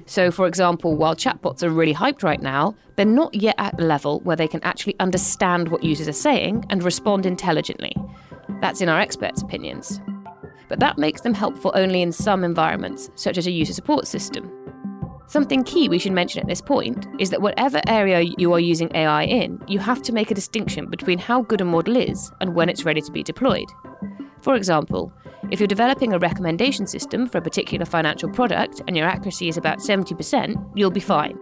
So, 0.06 0.30
for 0.30 0.46
example, 0.46 0.96
while 0.96 1.14
chatbots 1.14 1.62
are 1.62 1.68
really 1.68 1.92
hyped 1.92 2.22
right 2.22 2.40
now, 2.40 2.74
they're 2.96 3.04
not 3.04 3.34
yet 3.34 3.56
at 3.58 3.76
the 3.76 3.84
level 3.84 4.20
where 4.20 4.36
they 4.36 4.48
can 4.48 4.62
actually 4.62 4.96
understand 5.00 5.68
what 5.68 5.84
users 5.84 6.08
are 6.08 6.12
saying 6.12 6.64
and 6.70 6.82
respond 6.82 7.26
intelligently. 7.26 7.94
That's 8.62 8.80
in 8.80 8.88
our 8.88 9.00
experts' 9.00 9.42
opinions. 9.42 10.00
But 10.68 10.80
that 10.80 10.96
makes 10.96 11.20
them 11.20 11.34
helpful 11.34 11.72
only 11.74 12.00
in 12.00 12.12
some 12.12 12.42
environments, 12.42 13.10
such 13.16 13.36
as 13.36 13.46
a 13.46 13.50
user 13.50 13.74
support 13.74 14.06
system. 14.06 14.50
Something 15.28 15.64
key 15.64 15.88
we 15.88 15.98
should 15.98 16.12
mention 16.12 16.40
at 16.40 16.46
this 16.46 16.60
point 16.60 17.06
is 17.18 17.30
that 17.30 17.42
whatever 17.42 17.80
area 17.88 18.20
you 18.38 18.52
are 18.52 18.60
using 18.60 18.94
AI 18.94 19.24
in, 19.24 19.60
you 19.66 19.80
have 19.80 20.00
to 20.02 20.12
make 20.12 20.30
a 20.30 20.34
distinction 20.34 20.88
between 20.88 21.18
how 21.18 21.42
good 21.42 21.60
a 21.60 21.64
model 21.64 21.96
is 21.96 22.30
and 22.40 22.54
when 22.54 22.68
it's 22.68 22.84
ready 22.84 23.00
to 23.00 23.10
be 23.10 23.24
deployed. 23.24 23.68
For 24.40 24.54
example, 24.54 25.12
if 25.50 25.58
you're 25.58 25.66
developing 25.66 26.12
a 26.12 26.18
recommendation 26.18 26.86
system 26.86 27.26
for 27.28 27.38
a 27.38 27.42
particular 27.42 27.84
financial 27.84 28.30
product 28.30 28.82
and 28.86 28.96
your 28.96 29.08
accuracy 29.08 29.48
is 29.48 29.56
about 29.56 29.78
70%, 29.78 30.70
you'll 30.76 30.90
be 30.90 31.00
fine. 31.00 31.36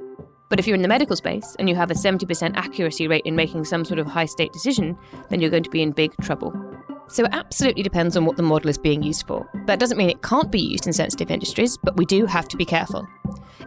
But 0.48 0.58
if 0.58 0.66
you're 0.66 0.76
in 0.76 0.82
the 0.82 0.88
medical 0.88 1.16
space 1.16 1.54
and 1.58 1.68
you 1.68 1.74
have 1.74 1.90
a 1.90 1.94
70% 1.94 2.56
accuracy 2.56 3.06
rate 3.06 3.26
in 3.26 3.36
making 3.36 3.64
some 3.66 3.84
sort 3.84 3.98
of 3.98 4.06
high 4.06 4.26
stake 4.26 4.52
decision, 4.52 4.96
then 5.28 5.40
you're 5.40 5.50
going 5.50 5.62
to 5.62 5.70
be 5.70 5.82
in 5.82 5.92
big 5.92 6.14
trouble. 6.22 6.54
So 7.08 7.24
it 7.24 7.34
absolutely 7.34 7.82
depends 7.82 8.16
on 8.16 8.24
what 8.24 8.36
the 8.36 8.42
model 8.42 8.70
is 8.70 8.78
being 8.78 9.02
used 9.02 9.26
for. 9.26 9.46
That 9.66 9.78
doesn't 9.78 9.98
mean 9.98 10.08
it 10.08 10.22
can't 10.22 10.50
be 10.50 10.60
used 10.60 10.86
in 10.86 10.94
sensitive 10.94 11.30
industries, 11.30 11.76
but 11.76 11.96
we 11.98 12.06
do 12.06 12.24
have 12.24 12.48
to 12.48 12.56
be 12.56 12.64
careful. 12.64 13.06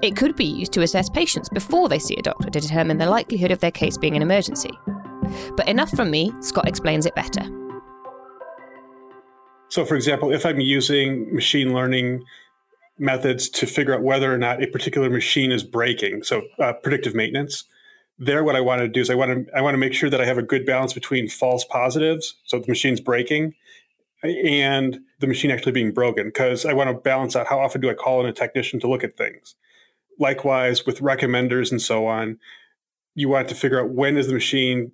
It 0.01 0.15
could 0.15 0.35
be 0.35 0.45
used 0.45 0.73
to 0.73 0.81
assess 0.81 1.09
patients 1.09 1.49
before 1.49 1.89
they 1.89 1.99
see 1.99 2.15
a 2.15 2.21
doctor 2.21 2.49
to 2.49 2.59
determine 2.59 2.97
the 2.97 3.09
likelihood 3.09 3.51
of 3.51 3.59
their 3.59 3.71
case 3.71 3.97
being 3.97 4.15
an 4.15 4.21
emergency. 4.21 4.71
But 5.55 5.67
enough 5.67 5.89
from 5.91 6.11
me, 6.11 6.31
Scott 6.41 6.67
explains 6.67 7.05
it 7.05 7.15
better. 7.15 7.43
So, 9.69 9.85
for 9.85 9.95
example, 9.95 10.31
if 10.31 10.45
I'm 10.45 10.59
using 10.59 11.33
machine 11.33 11.73
learning 11.73 12.23
methods 12.97 13.49
to 13.49 13.67
figure 13.67 13.93
out 13.93 14.01
whether 14.01 14.33
or 14.33 14.37
not 14.37 14.63
a 14.63 14.67
particular 14.67 15.09
machine 15.09 15.51
is 15.51 15.63
breaking, 15.63 16.23
so 16.23 16.41
uh, 16.59 16.73
predictive 16.73 17.13
maintenance, 17.13 17.65
there 18.19 18.43
what 18.43 18.55
I 18.55 18.61
want 18.61 18.81
to 18.81 18.87
do 18.87 19.01
is 19.01 19.09
I 19.09 19.15
want 19.15 19.47
to 19.47 19.55
I 19.55 19.61
want 19.61 19.75
to 19.75 19.77
make 19.77 19.93
sure 19.93 20.09
that 20.09 20.21
I 20.21 20.25
have 20.25 20.37
a 20.37 20.43
good 20.43 20.65
balance 20.65 20.93
between 20.93 21.29
false 21.29 21.65
positives, 21.65 22.35
so 22.45 22.59
the 22.59 22.67
machine's 22.67 22.99
breaking, 22.99 23.53
and 24.23 24.99
the 25.19 25.27
machine 25.27 25.51
actually 25.51 25.71
being 25.71 25.91
broken, 25.91 26.27
because 26.27 26.65
I 26.65 26.73
want 26.73 26.89
to 26.89 26.93
balance 26.93 27.35
out 27.35 27.47
how 27.47 27.59
often 27.59 27.81
do 27.81 27.89
I 27.89 27.93
call 27.93 28.21
in 28.21 28.27
a 28.27 28.33
technician 28.33 28.79
to 28.81 28.89
look 28.89 29.03
at 29.03 29.17
things 29.17 29.55
likewise 30.19 30.85
with 30.85 30.99
recommenders 30.99 31.71
and 31.71 31.81
so 31.81 32.07
on, 32.07 32.39
you 33.15 33.29
want 33.29 33.49
to 33.49 33.55
figure 33.55 33.79
out 33.79 33.89
when 33.89 34.17
is 34.17 34.27
the 34.27 34.33
machine 34.33 34.91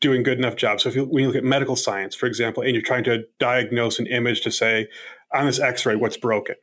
doing 0.00 0.22
good 0.22 0.38
enough 0.38 0.56
job. 0.56 0.80
So 0.80 0.88
if 0.88 0.96
you, 0.96 1.04
when 1.04 1.22
you 1.22 1.28
look 1.28 1.36
at 1.36 1.44
medical 1.44 1.76
science, 1.76 2.14
for 2.14 2.26
example, 2.26 2.62
and 2.62 2.72
you're 2.72 2.82
trying 2.82 3.04
to 3.04 3.24
diagnose 3.38 3.98
an 3.98 4.06
image 4.06 4.40
to 4.42 4.50
say 4.50 4.88
on 5.32 5.46
this 5.46 5.60
X-ray 5.60 5.96
what's 5.96 6.16
broken, 6.16 6.56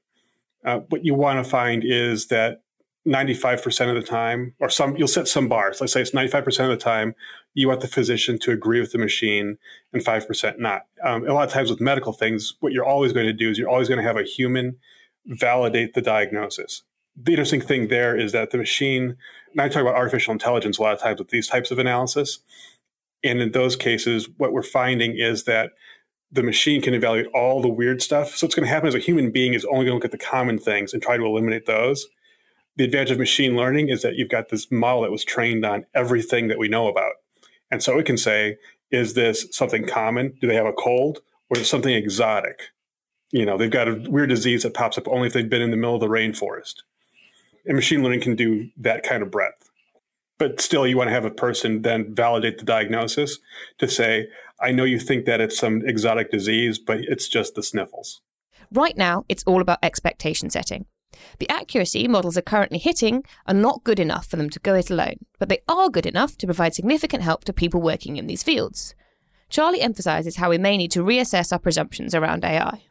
uh, 0.65 0.79
what 0.89 1.05
you 1.05 1.13
want 1.13 1.43
to 1.43 1.49
find 1.49 1.83
is 1.85 2.27
that 2.27 2.61
95% 3.07 3.89
of 3.89 3.95
the 3.95 4.07
time, 4.07 4.53
or 4.59 4.69
some 4.69 4.95
you'll 4.97 5.07
set 5.07 5.27
some 5.27 5.47
bars. 5.47 5.79
Let's 5.79 5.93
say 5.93 6.01
it's 6.01 6.11
95% 6.11 6.45
of 6.65 6.69
the 6.69 6.77
time 6.77 7.15
you 7.53 7.67
want 7.67 7.81
the 7.81 7.87
physician 7.87 8.37
to 8.39 8.51
agree 8.51 8.79
with 8.79 8.91
the 8.91 8.97
machine, 8.97 9.57
and 9.93 10.03
5% 10.03 10.59
not. 10.59 10.81
Um, 11.03 11.27
a 11.27 11.33
lot 11.33 11.47
of 11.47 11.53
times 11.53 11.69
with 11.69 11.81
medical 11.81 12.13
things, 12.13 12.55
what 12.59 12.73
you're 12.73 12.85
always 12.85 13.13
going 13.13 13.25
to 13.25 13.33
do 13.33 13.49
is 13.49 13.57
you're 13.57 13.69
always 13.69 13.87
going 13.87 14.01
to 14.01 14.07
have 14.07 14.17
a 14.17 14.23
human 14.23 14.77
validate 15.25 15.93
the 15.93 16.01
diagnosis 16.01 16.83
the 17.21 17.31
interesting 17.31 17.61
thing 17.61 17.87
there 17.87 18.15
is 18.15 18.31
that 18.31 18.51
the 18.51 18.57
machine, 18.57 19.17
and 19.51 19.61
I 19.61 19.69
talk 19.69 19.81
about 19.81 19.95
artificial 19.95 20.33
intelligence 20.33 20.77
a 20.77 20.83
lot 20.83 20.93
of 20.93 20.99
times 20.99 21.19
with 21.19 21.29
these 21.29 21.47
types 21.47 21.71
of 21.71 21.79
analysis. 21.79 22.39
And 23.23 23.41
in 23.41 23.51
those 23.51 23.75
cases, 23.75 24.29
what 24.37 24.53
we're 24.53 24.61
finding 24.61 25.17
is 25.17 25.45
that 25.45 25.71
the 26.31 26.43
machine 26.43 26.81
can 26.81 26.93
evaluate 26.93 27.31
all 27.33 27.61
the 27.61 27.69
weird 27.69 28.01
stuff. 28.01 28.35
So 28.35 28.45
what's 28.45 28.55
going 28.55 28.67
to 28.67 28.73
happen 28.73 28.87
is 28.87 28.95
a 28.95 28.99
human 28.99 29.31
being 29.31 29.53
is 29.53 29.65
only 29.65 29.85
going 29.85 29.87
to 29.87 29.93
look 29.95 30.05
at 30.05 30.11
the 30.11 30.17
common 30.17 30.59
things 30.59 30.93
and 30.93 31.01
try 31.01 31.17
to 31.17 31.25
eliminate 31.25 31.65
those. 31.65 32.07
The 32.77 32.83
advantage 32.83 33.11
of 33.11 33.17
machine 33.17 33.55
learning 33.55 33.89
is 33.89 34.03
that 34.03 34.15
you've 34.15 34.29
got 34.29 34.49
this 34.49 34.71
model 34.71 35.01
that 35.01 35.11
was 35.11 35.25
trained 35.25 35.65
on 35.65 35.85
everything 35.95 36.47
that 36.47 36.59
we 36.59 36.67
know 36.67 36.87
about. 36.87 37.13
And 37.71 37.81
so 37.81 37.97
it 37.97 38.05
can 38.05 38.17
say, 38.17 38.57
is 38.91 39.15
this 39.15 39.47
something 39.51 39.85
common? 39.85 40.37
Do 40.39 40.47
they 40.47 40.55
have 40.55 40.65
a 40.65 40.73
cold? 40.73 41.19
Or 41.49 41.57
is 41.57 41.69
something 41.69 41.93
exotic? 41.93 42.69
You 43.31 43.45
know, 43.45 43.57
they've 43.57 43.71
got 43.71 43.87
a 43.87 44.05
weird 44.07 44.29
disease 44.29 44.63
that 44.63 44.73
pops 44.73 44.97
up 44.97 45.07
only 45.07 45.27
if 45.27 45.33
they've 45.33 45.49
been 45.49 45.61
in 45.61 45.71
the 45.71 45.77
middle 45.77 45.95
of 45.95 46.01
the 46.01 46.07
rainforest. 46.07 46.75
And 47.65 47.75
machine 47.75 48.03
learning 48.03 48.21
can 48.21 48.35
do 48.35 48.69
that 48.77 49.03
kind 49.03 49.23
of 49.23 49.31
breadth. 49.31 49.69
But 50.37 50.61
still, 50.61 50.85
you 50.85 50.97
want 50.97 51.07
to 51.07 51.13
have 51.13 51.25
a 51.25 51.31
person 51.31 51.81
then 51.81 52.13
validate 52.13 52.59
the 52.59 52.63
diagnosis 52.63 53.39
to 53.79 53.87
say, 53.87 54.27
I 54.61 54.71
know 54.71 54.83
you 54.83 54.99
think 54.99 55.25
that 55.25 55.41
it's 55.41 55.57
some 55.57 55.81
exotic 55.85 56.31
disease, 56.31 56.79
but 56.79 56.99
it's 56.99 57.27
just 57.27 57.55
the 57.55 57.63
sniffles. 57.63 58.21
Right 58.71 58.95
now, 58.95 59.25
it's 59.29 59.43
all 59.45 59.61
about 59.61 59.79
expectation 59.81 60.49
setting. 60.49 60.85
The 61.39 61.49
accuracy 61.49 62.07
models 62.07 62.37
are 62.37 62.41
currently 62.41 62.77
hitting 62.77 63.23
are 63.45 63.53
not 63.53 63.83
good 63.83 63.99
enough 63.99 64.27
for 64.27 64.37
them 64.37 64.49
to 64.49 64.59
go 64.59 64.75
it 64.75 64.89
alone, 64.89 65.25
but 65.39 65.49
they 65.49 65.59
are 65.67 65.89
good 65.89 66.05
enough 66.05 66.37
to 66.37 66.47
provide 66.47 66.73
significant 66.73 67.23
help 67.23 67.43
to 67.45 67.53
people 67.53 67.81
working 67.81 68.17
in 68.17 68.27
these 68.27 68.43
fields. 68.43 68.95
Charlie 69.49 69.81
emphasizes 69.81 70.35
how 70.35 70.49
we 70.49 70.57
may 70.57 70.77
need 70.77 70.91
to 70.91 71.03
reassess 71.03 71.51
our 71.51 71.59
presumptions 71.59 72.13
around 72.13 72.43
AI 72.43 72.83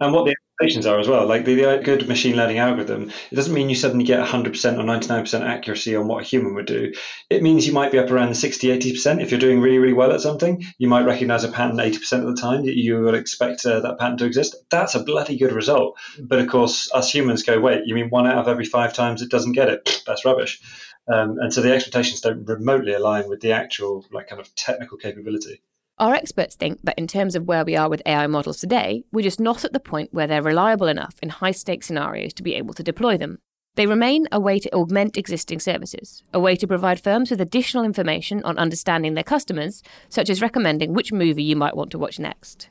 and 0.00 0.12
what 0.12 0.24
the 0.24 0.32
expectations 0.32 0.86
are 0.86 0.98
as 0.98 1.08
well. 1.08 1.26
Like 1.26 1.44
the, 1.44 1.54
the, 1.54 1.80
good 1.82 2.08
machine 2.08 2.36
learning 2.36 2.58
algorithm, 2.58 3.10
it 3.30 3.34
doesn't 3.34 3.54
mean 3.54 3.68
you 3.68 3.74
suddenly 3.74 4.04
get 4.04 4.24
100% 4.26 4.46
or 4.46 4.82
99% 4.82 5.40
accuracy 5.42 5.96
on 5.96 6.08
what 6.08 6.22
a 6.22 6.26
human 6.26 6.54
would 6.54 6.66
do. 6.66 6.92
It 7.30 7.42
means 7.42 7.66
you 7.66 7.72
might 7.72 7.92
be 7.92 7.98
up 7.98 8.10
around 8.10 8.28
the 8.28 8.34
60, 8.34 8.68
80%. 8.68 9.22
If 9.22 9.30
you're 9.30 9.40
doing 9.40 9.60
really, 9.60 9.78
really 9.78 9.92
well 9.92 10.12
at 10.12 10.20
something, 10.20 10.64
you 10.78 10.88
might 10.88 11.06
recognize 11.06 11.44
a 11.44 11.50
pattern 11.50 11.76
80% 11.76 12.20
of 12.20 12.34
the 12.34 12.40
time 12.40 12.64
that 12.66 12.76
you 12.76 13.00
would 13.02 13.14
expect 13.14 13.64
uh, 13.64 13.80
that 13.80 13.98
pattern 13.98 14.18
to 14.18 14.26
exist. 14.26 14.56
That's 14.70 14.94
a 14.94 15.02
bloody 15.02 15.36
good 15.36 15.52
result. 15.52 15.98
But 16.20 16.40
of 16.40 16.48
course, 16.48 16.90
us 16.92 17.12
humans 17.12 17.42
go, 17.42 17.60
wait, 17.60 17.82
you 17.86 17.94
mean 17.94 18.10
one 18.10 18.26
out 18.26 18.38
of 18.38 18.48
every 18.48 18.64
five 18.64 18.92
times 18.92 19.22
it 19.22 19.30
doesn't 19.30 19.52
get 19.52 19.68
it? 19.68 20.02
That's 20.06 20.24
rubbish. 20.24 20.60
Um, 21.06 21.38
and 21.38 21.52
so 21.52 21.60
the 21.60 21.74
expectations 21.74 22.20
don't 22.20 22.46
remotely 22.46 22.94
align 22.94 23.28
with 23.28 23.40
the 23.40 23.52
actual 23.52 24.06
like 24.10 24.28
kind 24.28 24.40
of 24.40 24.54
technical 24.54 24.96
capability. 24.96 25.60
Our 25.96 26.14
experts 26.14 26.56
think 26.56 26.80
that 26.82 26.98
in 26.98 27.06
terms 27.06 27.36
of 27.36 27.46
where 27.46 27.64
we 27.64 27.76
are 27.76 27.88
with 27.88 28.02
AI 28.04 28.26
models 28.26 28.58
today, 28.58 29.04
we're 29.12 29.22
just 29.22 29.38
not 29.38 29.64
at 29.64 29.72
the 29.72 29.78
point 29.78 30.12
where 30.12 30.26
they're 30.26 30.42
reliable 30.42 30.88
enough 30.88 31.14
in 31.22 31.28
high 31.28 31.52
stakes 31.52 31.86
scenarios 31.86 32.32
to 32.34 32.42
be 32.42 32.54
able 32.54 32.74
to 32.74 32.82
deploy 32.82 33.16
them. 33.16 33.38
They 33.76 33.86
remain 33.86 34.26
a 34.32 34.40
way 34.40 34.58
to 34.58 34.74
augment 34.74 35.16
existing 35.16 35.60
services, 35.60 36.24
a 36.32 36.40
way 36.40 36.56
to 36.56 36.66
provide 36.66 37.00
firms 37.00 37.30
with 37.30 37.40
additional 37.40 37.84
information 37.84 38.42
on 38.42 38.58
understanding 38.58 39.14
their 39.14 39.22
customers, 39.22 39.84
such 40.08 40.28
as 40.28 40.42
recommending 40.42 40.94
which 40.94 41.12
movie 41.12 41.44
you 41.44 41.54
might 41.54 41.76
want 41.76 41.92
to 41.92 41.98
watch 41.98 42.18
next. 42.18 42.70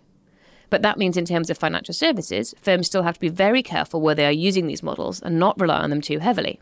But 0.69 0.81
that 0.81 0.97
means, 0.97 1.15
in 1.15 1.23
terms 1.23 1.49
of 1.49 1.57
financial 1.57 1.93
services, 1.93 2.53
firms 2.59 2.87
still 2.87 3.03
have 3.03 3.15
to 3.15 3.19
be 3.21 3.29
very 3.29 3.63
careful 3.63 4.01
where 4.01 4.15
they 4.15 4.25
are 4.25 4.31
using 4.31 4.67
these 4.67 4.83
models 4.83 5.21
and 5.21 5.39
not 5.39 5.59
rely 5.59 5.79
on 5.79 5.91
them 5.91 6.01
too 6.01 6.19
heavily. 6.19 6.59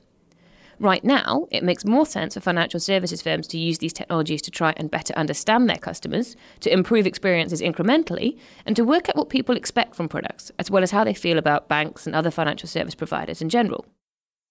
Right 0.81 1.03
now, 1.03 1.45
it 1.51 1.63
makes 1.63 1.85
more 1.85 2.07
sense 2.07 2.33
for 2.33 2.39
financial 2.39 2.79
services 2.79 3.21
firms 3.21 3.45
to 3.49 3.59
use 3.59 3.77
these 3.77 3.93
technologies 3.93 4.41
to 4.41 4.49
try 4.49 4.73
and 4.77 4.89
better 4.89 5.13
understand 5.13 5.69
their 5.69 5.77
customers, 5.77 6.35
to 6.61 6.73
improve 6.73 7.05
experiences 7.05 7.61
incrementally, 7.61 8.39
and 8.65 8.75
to 8.75 8.83
work 8.83 9.07
out 9.07 9.15
what 9.15 9.29
people 9.29 9.55
expect 9.55 9.93
from 9.93 10.09
products, 10.09 10.51
as 10.57 10.71
well 10.71 10.81
as 10.81 10.89
how 10.89 11.03
they 11.03 11.13
feel 11.13 11.37
about 11.37 11.67
banks 11.67 12.07
and 12.07 12.15
other 12.15 12.31
financial 12.31 12.67
service 12.67 12.95
providers 12.95 13.43
in 13.43 13.49
general. 13.49 13.85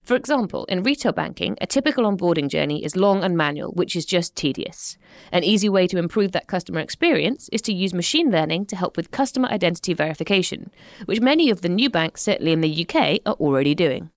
For 0.04 0.14
example, 0.14 0.66
in 0.66 0.84
retail 0.84 1.10
banking, 1.10 1.56
a 1.60 1.66
typical 1.66 2.04
onboarding 2.04 2.46
journey 2.46 2.84
is 2.84 2.94
long 2.94 3.24
and 3.24 3.36
manual, 3.36 3.72
which 3.72 3.96
is 3.96 4.06
just 4.06 4.36
tedious. 4.36 4.96
An 5.32 5.42
easy 5.42 5.68
way 5.68 5.88
to 5.88 5.98
improve 5.98 6.30
that 6.30 6.46
customer 6.46 6.78
experience 6.78 7.48
is 7.52 7.60
to 7.62 7.74
use 7.74 7.92
machine 7.92 8.30
learning 8.30 8.66
to 8.66 8.76
help 8.76 8.96
with 8.96 9.10
customer 9.10 9.48
identity 9.48 9.94
verification, 9.94 10.70
which 11.06 11.20
many 11.20 11.50
of 11.50 11.62
the 11.62 11.68
new 11.68 11.90
banks, 11.90 12.22
certainly 12.22 12.52
in 12.52 12.60
the 12.60 12.86
UK, 12.86 13.18
are 13.26 13.34
already 13.40 13.74
doing. 13.74 14.10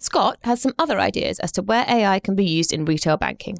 Scott 0.00 0.38
has 0.42 0.60
some 0.60 0.74
other 0.78 0.98
ideas 0.98 1.38
as 1.40 1.52
to 1.52 1.62
where 1.62 1.84
AI 1.88 2.18
can 2.18 2.34
be 2.34 2.44
used 2.44 2.72
in 2.72 2.84
retail 2.84 3.16
banking. 3.16 3.58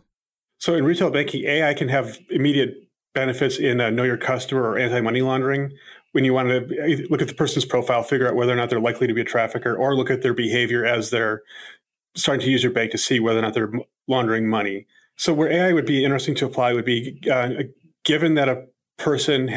So, 0.59 0.75
in 0.75 0.85
retail 0.85 1.11
banking, 1.11 1.45
AI 1.45 1.75
can 1.75 1.89
have 1.89 2.19
immediate 2.31 2.89
benefits 3.15 3.59
in 3.59 3.81
uh, 3.81 3.91
know 3.91 4.03
your 4.03 4.17
customer 4.17 4.63
or 4.63 4.79
anti 4.79 5.01
money 5.01 5.23
laundering. 5.23 5.73
When 6.13 6.25
you 6.25 6.35
want 6.35 6.49
to 6.49 7.07
look 7.09 7.23
at 7.23 7.29
the 7.29 7.35
person's 7.35 7.65
profile, 7.65 8.03
figure 8.03 8.27
out 8.27 8.35
whether 8.35 8.53
or 8.53 8.57
not 8.57 8.69
they're 8.69 8.81
likely 8.81 9.07
to 9.07 9.15
be 9.15 9.21
a 9.21 9.25
trafficker, 9.25 9.77
or 9.77 9.95
look 9.95 10.11
at 10.11 10.23
their 10.23 10.35
behavior 10.35 10.85
as 10.85 11.11
they're 11.11 11.43
starting 12.17 12.45
to 12.45 12.51
use 12.51 12.63
your 12.63 12.73
bank 12.73 12.91
to 12.91 12.99
see 12.99 13.21
whether 13.21 13.39
or 13.39 13.43
not 13.43 13.55
they're 13.55 13.73
laundering 14.09 14.49
money. 14.49 14.87
So, 15.17 15.33
where 15.33 15.51
AI 15.51 15.73
would 15.73 15.87
be 15.87 16.05
interesting 16.05 16.35
to 16.37 16.47
apply 16.47 16.73
would 16.73 16.85
be 16.85 17.21
uh, 17.31 17.51
given 18.05 18.35
that 18.35 18.49
a 18.49 18.65
person 18.99 19.49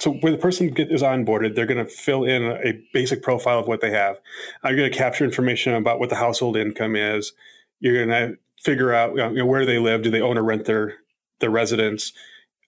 so 0.00 0.12
when 0.12 0.32
the 0.32 0.38
person 0.38 0.68
get, 0.68 0.90
is 0.90 1.02
onboarded, 1.02 1.54
they're 1.54 1.66
going 1.66 1.84
to 1.84 1.90
fill 1.90 2.24
in 2.24 2.42
a 2.42 2.80
basic 2.92 3.22
profile 3.22 3.58
of 3.58 3.68
what 3.68 3.80
they 3.80 3.90
have. 3.90 4.20
You're 4.64 4.76
going 4.76 4.90
to 4.90 4.96
capture 4.96 5.24
information 5.24 5.74
about 5.74 6.00
what 6.00 6.10
the 6.10 6.16
household 6.16 6.56
income 6.56 6.96
is. 6.96 7.32
You're 7.80 8.04
going 8.04 8.08
to 8.08 8.38
figure 8.60 8.92
out 8.92 9.14
you 9.14 9.38
know, 9.38 9.46
where 9.46 9.64
they 9.64 9.78
live. 9.78 10.02
Do 10.02 10.10
they 10.10 10.20
own 10.20 10.38
or 10.38 10.42
rent 10.42 10.64
their 10.64 10.94
their 11.40 11.50
residence? 11.50 12.12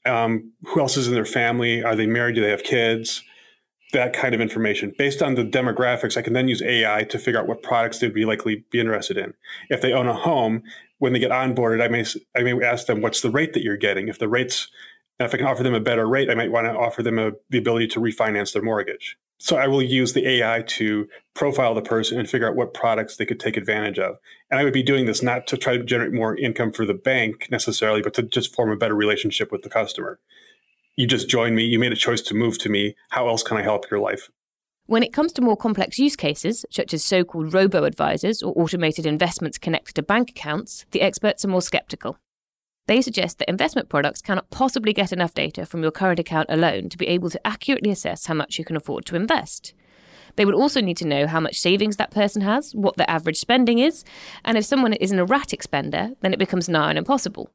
Um, 0.05 0.53
who 0.67 0.81
else 0.81 0.97
is 0.97 1.09
in 1.09 1.15
their 1.15 1.25
family? 1.25 1.83
Are 1.83 1.97
they 1.97 2.07
married? 2.07 2.37
Do 2.37 2.43
they 2.43 2.51
have 2.51 2.63
kids? 2.63 3.23
That 3.93 4.13
kind 4.13 4.35
of 4.35 4.41
information. 4.41 4.93
Based 4.97 5.23
on 5.23 5.35
the 5.35 5.45
demographics, 5.45 6.17
I 6.17 6.23
can 6.23 6.33
then 6.33 6.49
use 6.49 6.63
AI 6.63 7.05
to 7.05 7.19
figure 7.19 7.41
out 7.41 7.47
what 7.47 7.63
products 7.63 7.99
they'd 7.99 8.13
be 8.13 8.25
likely 8.25 8.65
be 8.71 8.81
interested 8.81 9.17
in. 9.17 9.35
If 9.71 9.81
they 9.81 9.93
own 9.93 10.07
a 10.07 10.15
home, 10.15 10.63
when 10.99 11.13
they 11.13 11.19
get 11.19 11.31
onboarded, 11.31 11.83
I 11.83 11.89
may 11.89 12.05
I 12.37 12.43
may 12.43 12.65
ask 12.65 12.87
them, 12.87 13.01
"What's 13.01 13.21
the 13.21 13.31
rate 13.31 13.53
that 13.55 13.63
you're 13.63 13.77
getting?" 13.77 14.09
If 14.09 14.19
the 14.19 14.29
rates 14.29 14.69
if 15.19 15.35
I 15.35 15.39
can 15.39 15.47
offer 15.47 15.63
them 15.63 15.75
a 15.75 15.81
better 15.81 16.07
rate, 16.07 16.31
I 16.31 16.35
might 16.35 16.51
want 16.51 16.67
to 16.67 16.73
offer 16.73 17.03
them 17.03 17.19
a, 17.19 17.33
the 17.51 17.59
ability 17.59 17.89
to 17.89 18.01
refinance 18.01 18.53
their 18.53 18.63
mortgage. 18.63 19.17
So 19.39 19.57
I 19.57 19.67
will 19.67 19.83
use 19.83 20.13
the 20.13 20.27
AI 20.27 20.63
to 20.63 21.09
profile 21.35 21.75
the 21.75 21.83
person 21.83 22.19
and 22.19 22.29
figure 22.29 22.49
out 22.49 22.57
what 22.57 22.73
products 22.73 23.17
they 23.17 23.27
could 23.27 23.41
take 23.41 23.57
advantage 23.57 23.99
of. 23.99 24.17
And 24.51 24.59
I 24.59 24.65
would 24.65 24.73
be 24.73 24.83
doing 24.83 25.07
this 25.07 25.23
not 25.23 25.47
to 25.49 25.57
try 25.57 25.77
to 25.77 25.85
generate 25.85 26.13
more 26.13 26.37
income 26.37 26.73
for 26.73 26.87
the 26.87 26.95
bank 26.95 27.49
necessarily, 27.51 28.01
but 28.01 28.15
to 28.15 28.23
just 28.23 28.55
form 28.55 28.71
a 28.71 28.77
better 28.77 28.95
relationship 28.95 29.53
with 29.53 29.63
the 29.63 29.69
customer. 29.69 30.19
You 30.97 31.07
just 31.07 31.29
joined 31.29 31.55
me, 31.55 31.65
you 31.65 31.79
made 31.79 31.93
a 31.93 31.97
choice 31.97 32.23
to 32.23 32.35
move 32.35 32.59
to 32.61 32.71
me. 32.71 32.97
How 33.11 33.29
else 33.29 33.43
can 33.43 33.59
I 33.59 33.63
help 33.63 33.91
your 33.91 34.01
life? 34.01 34.31
When 34.87 35.03
it 35.03 35.13
comes 35.13 35.33
to 35.33 35.43
more 35.43 35.57
complex 35.57 35.99
use 35.99 36.17
cases, 36.17 36.65
such 36.71 36.95
as 36.95 37.05
so 37.05 37.25
called 37.25 37.53
robo 37.53 37.85
advisors 37.85 38.43
or 38.43 38.55
automated 38.57 39.05
investments 39.05 39.59
connected 39.59 39.95
to 39.97 40.03
bank 40.03 40.31
accounts, 40.31 40.87
the 40.93 41.03
experts 41.03 41.45
are 41.45 41.49
more 41.49 41.61
skeptical. 41.61 42.19
They 42.87 43.03
suggest 43.03 43.39
that 43.39 43.49
investment 43.49 43.89
products 43.89 44.23
cannot 44.23 44.51
possibly 44.51 44.93
get 44.93 45.13
enough 45.13 45.35
data 45.35 45.67
from 45.67 45.83
your 45.83 45.91
current 45.91 46.21
account 46.21 46.47
alone 46.49 46.89
to 46.91 46.99
be 46.99 47.09
able 47.09 47.31
to 47.31 47.47
accurately 47.47 47.91
assess 47.91 48.27
how 48.27 48.35
much 48.35 48.59
you 48.59 48.65
can 48.65 48.77
afford 48.77 49.05
to 49.07 49.17
invest. 49.17 49.75
They 50.37 50.45
would 50.45 50.55
also 50.55 50.81
need 50.81 50.97
to 50.99 51.07
know 51.07 51.27
how 51.27 51.41
much 51.41 51.59
savings 51.59 51.97
that 51.97 52.11
person 52.11 52.43
has, 52.43 52.75
what 52.75 52.97
their 52.97 53.11
average 53.11 53.39
spending 53.39 53.79
is, 53.79 54.05
and 54.45 54.57
if 54.57 54.65
someone 54.65 54.93
is 54.93 55.11
an 55.11 55.19
erratic 55.19 55.63
spender, 55.63 56.11
then 56.21 56.33
it 56.33 56.39
becomes 56.39 56.69
nigh 56.69 56.91
on 56.91 56.97
impossible. 56.97 57.51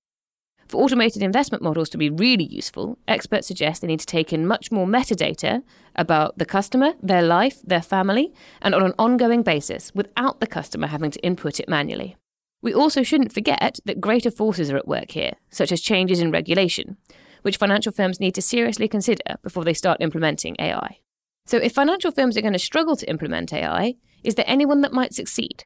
For 0.67 0.81
automated 0.81 1.21
investment 1.21 1.63
models 1.63 1.89
to 1.89 1.97
be 1.97 2.09
really 2.09 2.45
useful, 2.45 2.97
experts 3.07 3.47
suggest 3.47 3.81
they 3.81 3.87
need 3.87 3.99
to 3.99 4.05
take 4.05 4.31
in 4.31 4.47
much 4.47 4.71
more 4.71 4.87
metadata 4.87 5.63
about 5.95 6.37
the 6.37 6.45
customer, 6.45 6.93
their 7.03 7.21
life, 7.21 7.61
their 7.63 7.81
family, 7.81 8.33
and 8.61 8.73
on 8.73 8.83
an 8.83 8.93
ongoing 8.97 9.43
basis 9.43 9.93
without 9.93 10.39
the 10.39 10.47
customer 10.47 10.87
having 10.87 11.11
to 11.11 11.19
input 11.23 11.59
it 11.59 11.67
manually. 11.69 12.15
We 12.61 12.73
also 12.73 13.01
shouldn't 13.01 13.33
forget 13.33 13.79
that 13.85 14.01
greater 14.01 14.29
forces 14.29 14.69
are 14.69 14.77
at 14.77 14.87
work 14.87 15.11
here, 15.11 15.33
such 15.49 15.71
as 15.71 15.81
changes 15.81 16.19
in 16.19 16.31
regulation, 16.31 16.97
which 17.41 17.57
financial 17.57 17.91
firms 17.91 18.19
need 18.19 18.35
to 18.35 18.41
seriously 18.41 18.87
consider 18.87 19.37
before 19.41 19.63
they 19.63 19.73
start 19.73 20.01
implementing 20.01 20.55
AI. 20.59 20.99
So, 21.47 21.57
if 21.57 21.73
financial 21.73 22.11
firms 22.11 22.37
are 22.37 22.41
going 22.41 22.53
to 22.53 22.59
struggle 22.59 22.95
to 22.95 23.09
implement 23.09 23.51
AI, 23.51 23.95
is 24.23 24.35
there 24.35 24.45
anyone 24.47 24.81
that 24.81 24.93
might 24.93 25.13
succeed? 25.13 25.63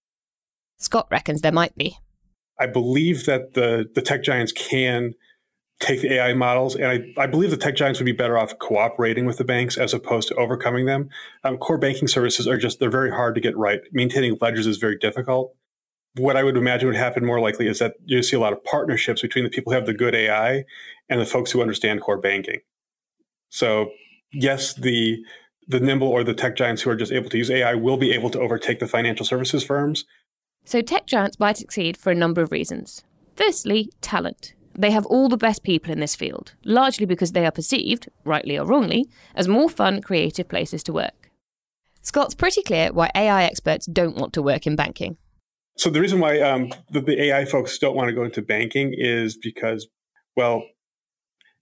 Scott 0.77 1.07
reckons 1.11 1.41
there 1.41 1.51
might 1.51 1.75
be. 1.75 1.97
I 2.57 2.67
believe 2.67 3.25
that 3.25 3.53
the, 3.53 3.89
the 3.93 4.01
tech 4.01 4.23
giants 4.23 4.53
can 4.53 5.13
take 5.81 6.01
the 6.01 6.13
AI 6.13 6.33
models, 6.33 6.75
and 6.75 6.85
I, 6.85 6.99
I 7.17 7.27
believe 7.27 7.51
the 7.51 7.57
tech 7.57 7.75
giants 7.75 7.99
would 7.99 8.05
be 8.05 8.13
better 8.13 8.37
off 8.37 8.57
cooperating 8.59 9.25
with 9.25 9.37
the 9.37 9.43
banks 9.43 9.77
as 9.77 9.93
opposed 9.93 10.29
to 10.29 10.35
overcoming 10.35 10.85
them. 10.85 11.09
Um, 11.43 11.57
core 11.57 11.77
banking 11.77 12.07
services 12.07 12.47
are 12.47 12.57
just, 12.57 12.79
they're 12.79 12.89
very 12.89 13.11
hard 13.11 13.35
to 13.35 13.41
get 13.41 13.57
right. 13.57 13.81
Maintaining 13.91 14.37
ledgers 14.39 14.67
is 14.67 14.77
very 14.77 14.97
difficult 14.97 15.53
what 16.17 16.37
I 16.37 16.43
would 16.43 16.57
imagine 16.57 16.87
would 16.87 16.95
happen 16.95 17.25
more 17.25 17.39
likely 17.39 17.67
is 17.67 17.79
that 17.79 17.95
you 18.05 18.23
see 18.23 18.35
a 18.35 18.39
lot 18.39 18.53
of 18.53 18.63
partnerships 18.63 19.21
between 19.21 19.43
the 19.43 19.49
people 19.49 19.71
who 19.71 19.75
have 19.75 19.85
the 19.85 19.93
good 19.93 20.15
AI 20.15 20.63
and 21.09 21.19
the 21.19 21.25
folks 21.25 21.51
who 21.51 21.61
understand 21.61 22.01
core 22.01 22.17
banking. 22.17 22.61
So 23.49 23.91
yes, 24.31 24.73
the 24.73 25.17
the 25.67 25.79
nimble 25.79 26.07
or 26.07 26.23
the 26.23 26.33
tech 26.33 26.55
giants 26.55 26.83
who 26.83 26.91
are 26.91 26.95
just 26.95 27.11
able 27.11 27.29
to 27.29 27.37
use 27.37 27.49
AI 27.49 27.73
will 27.73 27.97
be 27.97 28.11
able 28.11 28.29
to 28.29 28.39
overtake 28.39 28.79
the 28.79 28.87
financial 28.87 29.25
services 29.25 29.63
firms. 29.63 30.05
So 30.63 30.81
tech 30.81 31.07
giants 31.07 31.39
might 31.39 31.57
succeed 31.57 31.97
for 31.97 32.11
a 32.11 32.15
number 32.15 32.41
of 32.41 32.51
reasons. 32.51 33.03
Firstly, 33.35 33.91
talent. 34.01 34.53
They 34.77 34.91
have 34.91 35.05
all 35.05 35.29
the 35.29 35.37
best 35.37 35.63
people 35.63 35.91
in 35.91 36.01
this 36.01 36.15
field, 36.15 36.53
largely 36.63 37.05
because 37.05 37.31
they 37.31 37.45
are 37.45 37.51
perceived, 37.51 38.09
rightly 38.25 38.57
or 38.57 38.65
wrongly, 38.65 39.05
as 39.33 39.47
more 39.47 39.69
fun, 39.69 40.01
creative 40.01 40.49
places 40.49 40.83
to 40.83 40.93
work. 40.93 41.31
Scott's 42.01 42.35
pretty 42.35 42.61
clear 42.61 42.91
why 42.91 43.09
AI 43.15 43.43
experts 43.45 43.85
don't 43.85 44.17
want 44.17 44.33
to 44.33 44.41
work 44.41 44.67
in 44.67 44.75
banking. 44.75 45.17
So 45.77 45.89
the 45.89 46.01
reason 46.01 46.19
why 46.19 46.39
um, 46.39 46.71
the, 46.89 47.01
the 47.01 47.21
AI 47.21 47.45
folks 47.45 47.77
don't 47.77 47.95
want 47.95 48.07
to 48.09 48.15
go 48.15 48.23
into 48.23 48.41
banking 48.41 48.93
is 48.97 49.37
because, 49.37 49.87
well, 50.35 50.63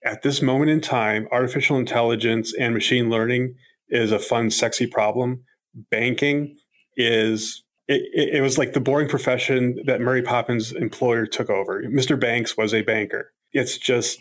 at 0.05 0.21
this 0.21 0.41
moment 0.41 0.69
in 0.69 0.81
time, 0.81 1.27
artificial 1.31 1.77
intelligence 1.77 2.53
and 2.53 2.73
machine 2.73 3.09
learning 3.09 3.55
is 3.89 4.11
a 4.11 4.19
fun, 4.19 4.51
sexy 4.51 4.85
problem. 4.85 5.43
Banking 5.89 6.57
is 6.95 7.63
it, 7.87 8.33
it, 8.35 8.41
was 8.41 8.57
like 8.57 8.73
the 8.73 8.79
boring 8.79 9.09
profession 9.09 9.81
that 9.85 9.99
Mary 9.99 10.21
Poppins' 10.21 10.71
employer 10.71 11.25
took 11.25 11.49
over. 11.49 11.83
Mr. 11.83 12.19
Banks 12.19 12.55
was 12.55 12.73
a 12.73 12.81
banker. 12.81 13.33
It's 13.51 13.77
just 13.77 14.19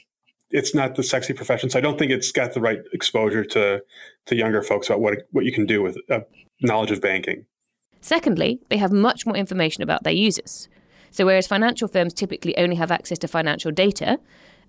it's 0.51 0.75
not 0.75 0.97
the 0.97 1.03
sexy 1.03 1.33
profession. 1.33 1.71
So 1.71 1.79
I 1.79 1.83
don't 1.83 1.99
think 1.99 2.11
it's 2.11 2.33
got 2.33 2.55
the 2.55 2.61
right 2.61 2.81
exposure 2.93 3.45
to 3.45 3.83
to 4.27 4.37
younger 4.37 4.63
folks 4.63 4.89
about 4.89 5.01
what 5.01 5.19
what 5.31 5.45
you 5.45 5.53
can 5.53 5.67
do 5.67 5.83
with 5.83 5.97
uh, 6.11 6.21
knowledge 6.61 6.91
of 6.91 7.01
banking. 7.01 7.47
Secondly, 8.03 8.61
they 8.69 8.77
have 8.77 8.93
much 8.93 9.25
more 9.25 9.37
information 9.37 9.83
about 9.83 10.03
their 10.03 10.13
users. 10.13 10.69
So, 11.13 11.25
whereas 11.25 11.47
financial 11.47 11.89
firms 11.89 12.13
typically 12.13 12.57
only 12.59 12.77
have 12.77 12.91
access 12.91 13.19
to 13.21 13.29
financial 13.29 13.71
data, 13.71 14.19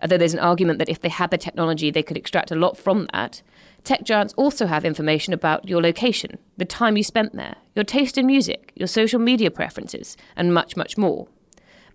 although 0.01 0.17
there's 0.17 0.35
an 0.35 0.39
argument 0.39 0.79
that 0.79 0.89
if 0.89 1.01
they 1.01 1.09
had 1.09 1.31
the 1.31 1.37
technology, 1.37 1.89
they 1.89 2.03
could 2.03 2.17
extract 2.17 2.51
a 2.51 2.55
lot 2.55 2.77
from 2.77 3.07
that, 3.11 3.41
tech 3.83 4.03
giants 4.03 4.33
also 4.37 4.67
have 4.67 4.85
information 4.85 5.33
about 5.33 5.67
your 5.67 5.81
location, 5.81 6.37
the 6.57 6.65
time 6.65 6.95
you 6.95 7.03
spent 7.03 7.33
there, 7.33 7.55
your 7.75 7.83
taste 7.83 8.17
in 8.17 8.27
music, 8.27 8.71
your 8.75 8.87
social 8.87 9.19
media 9.19 9.49
preferences, 9.49 10.15
and 10.35 10.53
much, 10.53 10.77
much 10.77 10.97
more. 10.97 11.27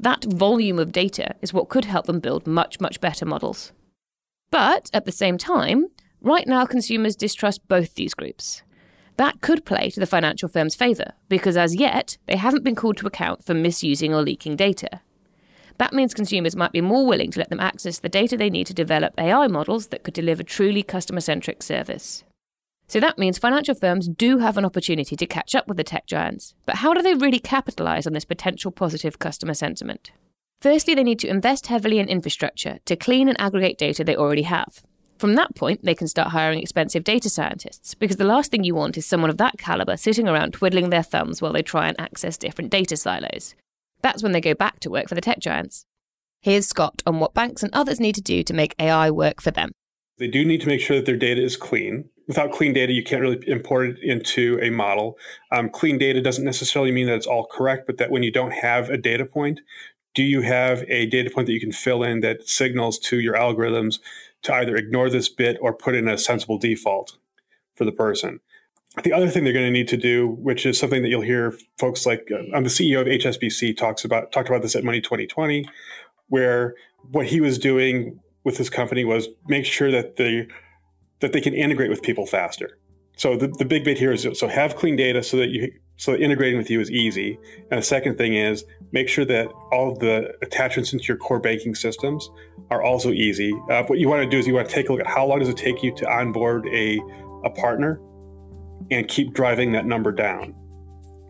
That 0.01 0.25
volume 0.25 0.79
of 0.79 0.93
data 0.93 1.35
is 1.41 1.53
what 1.53 1.69
could 1.69 1.85
help 1.85 2.07
them 2.07 2.21
build 2.21 2.47
much, 2.47 2.81
much 2.81 3.01
better 3.01 3.25
models. 3.25 3.73
But 4.51 4.91
at 4.93 5.05
the 5.05 5.13
same 5.13 5.39
time, 5.39 5.89
right 6.21 6.47
now 6.49 6.65
consumers 6.65 7.17
distrust 7.17 7.69
both 7.69 7.95
these 7.95 8.15
groups. 8.15 8.63
That 9.19 9.41
could 9.41 9.65
play 9.65 9.91
to 9.91 9.99
the 10.01 10.07
financial 10.07 10.49
firm's 10.49 10.77
favour, 10.77 11.13
because 11.29 11.57
as 11.57 11.75
yet, 11.75 12.17
they 12.27 12.37
haven't 12.37 12.63
been 12.63 12.77
called 12.77 12.99
to 12.99 13.07
account 13.09 13.45
for 13.45 13.53
misusing 13.53 14.15
or 14.15 14.23
leaking 14.23 14.55
data. 14.55 15.01
That 15.79 15.93
means 15.93 16.15
consumers 16.15 16.55
might 16.55 16.71
be 16.71 16.81
more 16.81 17.05
willing 17.05 17.33
to 17.33 17.41
let 17.41 17.51
them 17.51 17.59
access 17.59 17.99
the 17.99 18.09
data 18.09 18.37
they 18.37 18.49
need 18.49 18.69
to 18.69 18.75
develop 18.75 19.15
AI 19.19 19.49
models 19.49 19.89
that 19.89 20.05
could 20.05 20.15
deliver 20.15 20.45
truly 20.45 20.85
customer 20.85 21.21
centric 21.21 21.65
service. 21.65 22.23
So 22.87 23.01
that 23.01 23.19
means 23.19 23.39
financial 23.39 23.75
firms 23.75 24.09
do 24.09 24.39
have 24.39 24.57
an 24.57 24.65
opportunity 24.65 25.17
to 25.17 25.27
catch 25.27 25.53
up 25.57 25.67
with 25.67 25.79
the 25.79 25.85
tech 25.85 26.07
giants, 26.07 26.55
but 26.65 26.77
how 26.77 26.95
do 26.95 27.03
they 27.03 27.15
really 27.15 27.41
capitalise 27.41 28.07
on 28.07 28.13
this 28.13 28.25
potential 28.25 28.71
positive 28.71 29.19
customer 29.19 29.55
sentiment? 29.55 30.13
Firstly, 30.61 30.95
they 30.95 31.03
need 31.03 31.19
to 31.19 31.29
invest 31.29 31.67
heavily 31.67 31.99
in 31.99 32.09
infrastructure 32.09 32.79
to 32.85 32.95
clean 32.95 33.29
and 33.29 33.41
aggregate 33.41 33.79
data 33.79 34.05
they 34.05 34.17
already 34.17 34.43
have. 34.43 34.83
From 35.19 35.35
that 35.35 35.57
point, 35.57 35.85
they 35.85 35.97
can 35.97 36.07
start 36.07 36.29
hiring 36.29 36.61
expensive 36.61 37.03
data 37.03 37.29
scientists, 37.29 37.95
because 37.95 38.19
the 38.19 38.25
last 38.25 38.53
thing 38.53 38.63
you 38.63 38.77
want 38.77 38.97
is 38.97 39.05
someone 39.05 39.31
of 39.31 39.37
that 39.39 39.59
caliber 39.59 39.97
sitting 39.97 40.29
around 40.29 40.53
twiddling 40.53 40.91
their 40.91 41.03
thumbs 41.03 41.43
while 41.43 41.53
they 41.53 41.63
try 41.63 41.89
and 41.89 42.01
access 42.01 42.39
different 42.39 42.71
data 42.71 42.97
silos. 42.97 43.57
That's 44.01 44.23
when 44.23 44.31
they 44.31 44.41
go 44.41 44.55
back 44.55 44.79
to 44.81 44.91
work 44.91 45.09
for 45.09 45.17
the 45.17 45.21
tech 45.21 45.41
giants. 45.41 45.85
Here's 46.41 46.69
Scott 46.69 47.03
on 47.05 47.19
what 47.19 47.35
banks 47.35 47.65
and 47.65 47.75
others 47.75 47.99
need 47.99 48.15
to 48.15 48.21
do 48.21 48.45
to 48.45 48.55
make 48.55 48.77
AI 48.79 49.11
work 49.11 49.43
for 49.43 49.51
them. 49.51 49.73
They 50.19 50.29
do 50.29 50.45
need 50.45 50.61
to 50.61 50.69
make 50.69 50.81
sure 50.81 50.97
that 50.97 51.07
their 51.07 51.17
data 51.17 51.43
is 51.43 51.57
clean. 51.57 52.11
Without 52.29 52.53
clean 52.53 52.73
data, 52.73 52.93
you 52.93 53.03
can't 53.03 53.23
really 53.23 53.43
import 53.49 53.89
it 53.89 53.99
into 54.01 54.61
a 54.63 54.71
model. 54.71 55.17
Um, 55.51 55.69
clean 55.69 55.99
data 55.99 56.21
doesn't 56.21 56.45
necessarily 56.45 56.93
mean 56.93 57.07
that 57.07 57.17
it's 57.17 57.27
all 57.27 57.47
correct, 57.47 57.87
but 57.87 57.99
that 57.99 58.13
when 58.13 58.23
you 58.23 58.31
don't 58.31 58.53
have 58.53 58.89
a 58.89 58.97
data 58.97 59.25
point, 59.25 59.61
do 60.15 60.23
you 60.23 60.43
have 60.43 60.85
a 60.89 61.07
data 61.07 61.31
point 61.31 61.47
that 61.47 61.53
you 61.53 61.61
can 61.61 61.73
fill 61.73 62.05
in 62.05 62.21
that 62.21 62.49
signals 62.49 62.99
to 63.01 63.19
your 63.19 63.35
algorithms 63.35 63.99
to 64.43 64.55
either 64.55 64.77
ignore 64.77 65.11
this 65.11 65.29
bit 65.29 65.57
or 65.61 65.73
put 65.73 65.95
in 65.95 66.09
a 66.09 66.19
sensible 66.19 66.59
default 66.59 67.17
for 67.75 67.85
the 67.85 67.93
person? 67.93 68.41
The 69.03 69.13
other 69.13 69.29
thing 69.29 69.45
they're 69.45 69.53
going 69.53 69.67
to 69.67 69.71
need 69.71 69.89
to 69.89 69.97
do, 69.97 70.29
which 70.41 70.67
is 70.67 70.79
something 70.79 71.03
that 71.03 71.09
you'll 71.09 71.21
hear 71.23 71.57
folks 71.79 72.07
like 72.07 72.29
uh, 72.33 72.57
I'm 72.57 72.65
the 72.65 72.71
CEO 72.71 73.01
of 73.01 73.07
HSBC 73.07 73.77
talks 73.77 74.05
about 74.05 74.33
talked 74.33 74.49
about 74.49 74.63
this 74.63 74.75
at 74.75 74.83
Money 74.83 75.01
2020, 75.01 75.69
where 76.29 76.75
what 77.11 77.27
he 77.27 77.41
was 77.41 77.59
doing 77.59 78.19
with 78.45 78.57
his 78.57 78.71
company 78.71 79.05
was 79.05 79.29
make 79.47 79.67
sure 79.67 79.91
that 79.91 80.17
they 80.17 80.49
that 81.21 81.33
they 81.33 81.41
can 81.41 81.55
integrate 81.55 81.91
with 81.91 82.03
people 82.03 82.27
faster. 82.27 82.79
So 83.17 83.37
the, 83.37 83.49
the 83.49 83.65
big 83.65 83.85
bit 83.85 83.99
here 83.99 84.13
is 84.13 84.27
so 84.35 84.49
have 84.49 84.77
clean 84.77 84.97
data 84.97 85.23
so 85.23 85.37
that 85.37 85.49
you 85.49 85.73
so 85.99 86.15
integrating 86.15 86.57
with 86.57 86.71
you 86.71 86.81
is 86.81 86.91
easy. 86.91 87.39
And 87.71 87.79
the 87.79 87.85
second 87.85 88.17
thing 88.17 88.35
is 88.35 88.65
make 88.93 89.09
sure 89.09 89.27
that 89.27 89.49
all 89.71 89.95
the 89.95 90.35
attachments 90.41 90.93
into 90.93 91.05
your 91.05 91.19
core 91.19 91.41
banking 91.41 91.75
systems 91.75 92.31
are 92.71 92.83
also 92.83 93.11
easy. 93.11 93.53
Uh, 93.71 93.83
what 93.85 93.99
you 93.99 94.09
want 94.09 94.23
to 94.23 94.29
do 94.29 94.39
is 94.39 94.47
you 94.47 94.55
want 94.55 94.69
to 94.69 94.75
take 94.75 94.89
a 94.89 94.93
look 94.93 95.01
at 95.01 95.07
how 95.07 95.27
long 95.27 95.41
does 95.41 95.49
it 95.49 95.57
take 95.57 95.83
you 95.83 95.95
to 95.97 96.11
onboard 96.11 96.67
a 96.69 96.99
a 97.45 97.51
partner 97.51 98.01
and 98.91 99.07
keep 99.07 99.33
driving 99.33 99.71
that 99.73 99.87
number 99.87 100.11
down 100.11 100.55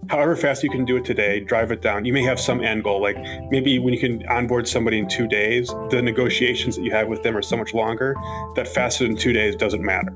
however 0.09 0.37
fast 0.37 0.63
you 0.63 0.71
can 0.71 0.85
do 0.85 0.97
it 0.97 1.05
today, 1.05 1.41
drive 1.41 1.71
it 1.73 1.83
down. 1.83 2.05
You 2.05 2.13
may 2.13 2.23
have 2.23 2.41
some 2.41 2.63
end 2.63 2.85
goal, 2.85 3.01
like 3.01 3.19
maybe 3.51 3.79
when 3.79 3.93
you 3.93 4.01
can 4.01 4.27
onboard 4.29 4.67
somebody 4.67 4.99
in 4.99 5.09
two 5.09 5.27
days, 5.27 5.69
the 5.91 6.01
negotiations 6.03 6.77
that 6.77 6.83
you 6.83 6.91
have 6.93 7.09
with 7.09 7.23
them 7.23 7.37
are 7.37 7.43
so 7.43 7.57
much 7.57 7.75
longer 7.75 8.15
that 8.55 8.69
faster 8.69 9.07
than 9.07 9.17
two 9.17 9.33
days 9.33 9.55
doesn't 9.57 9.83
matter. 9.83 10.15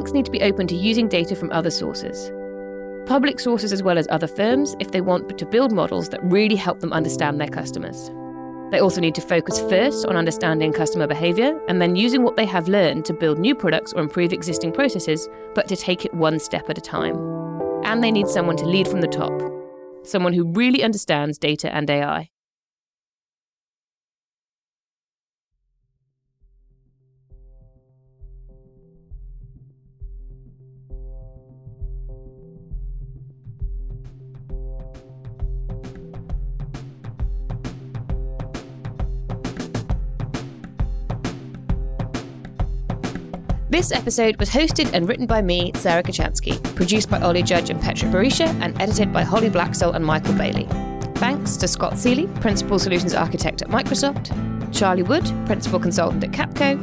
Banks 0.00 0.12
need 0.14 0.24
to 0.24 0.30
be 0.30 0.40
open 0.40 0.66
to 0.68 0.74
using 0.74 1.08
data 1.08 1.36
from 1.36 1.52
other 1.52 1.70
sources. 1.70 2.32
Public 3.04 3.38
sources 3.38 3.70
as 3.70 3.82
well 3.82 3.98
as 3.98 4.08
other 4.08 4.26
firms 4.26 4.74
if 4.80 4.92
they 4.92 5.02
want 5.02 5.36
to 5.36 5.44
build 5.44 5.72
models 5.72 6.08
that 6.08 6.20
really 6.22 6.56
help 6.56 6.80
them 6.80 6.90
understand 6.90 7.38
their 7.38 7.50
customers. 7.50 8.10
They 8.70 8.78
also 8.78 9.02
need 9.02 9.14
to 9.16 9.20
focus 9.20 9.60
first 9.60 10.06
on 10.06 10.16
understanding 10.16 10.72
customer 10.72 11.06
behaviour 11.06 11.60
and 11.68 11.82
then 11.82 11.96
using 11.96 12.22
what 12.22 12.36
they 12.36 12.46
have 12.46 12.66
learned 12.66 13.04
to 13.04 13.12
build 13.12 13.38
new 13.38 13.54
products 13.54 13.92
or 13.92 14.00
improve 14.00 14.32
existing 14.32 14.72
processes, 14.72 15.28
but 15.54 15.68
to 15.68 15.76
take 15.76 16.06
it 16.06 16.14
one 16.14 16.38
step 16.38 16.70
at 16.70 16.78
a 16.78 16.80
time. 16.80 17.18
And 17.84 18.02
they 18.02 18.10
need 18.10 18.28
someone 18.28 18.56
to 18.56 18.64
lead 18.64 18.88
from 18.88 19.02
the 19.02 19.06
top, 19.06 19.38
someone 20.02 20.32
who 20.32 20.50
really 20.50 20.82
understands 20.82 21.36
data 21.36 21.70
and 21.74 21.90
AI. 21.90 22.30
This 43.70 43.92
episode 43.92 44.36
was 44.40 44.50
hosted 44.50 44.92
and 44.94 45.08
written 45.08 45.26
by 45.26 45.40
me, 45.40 45.70
Sarah 45.76 46.02
Kocianski, 46.02 46.60
produced 46.74 47.08
by 47.08 47.20
Ollie 47.20 47.44
Judge 47.44 47.70
and 47.70 47.80
Petrit 47.80 48.10
Berisha, 48.10 48.48
and 48.60 48.76
edited 48.82 49.12
by 49.12 49.22
Holly 49.22 49.48
Blaxill 49.48 49.94
and 49.94 50.04
Michael 50.04 50.34
Bailey. 50.34 50.66
Thanks 51.14 51.56
to 51.58 51.68
Scott 51.68 51.96
Seely, 51.96 52.26
Principal 52.40 52.80
Solutions 52.80 53.14
Architect 53.14 53.62
at 53.62 53.68
Microsoft, 53.68 54.32
Charlie 54.76 55.04
Wood, 55.04 55.24
Principal 55.46 55.78
Consultant 55.78 56.24
at 56.24 56.32
Capco, 56.32 56.76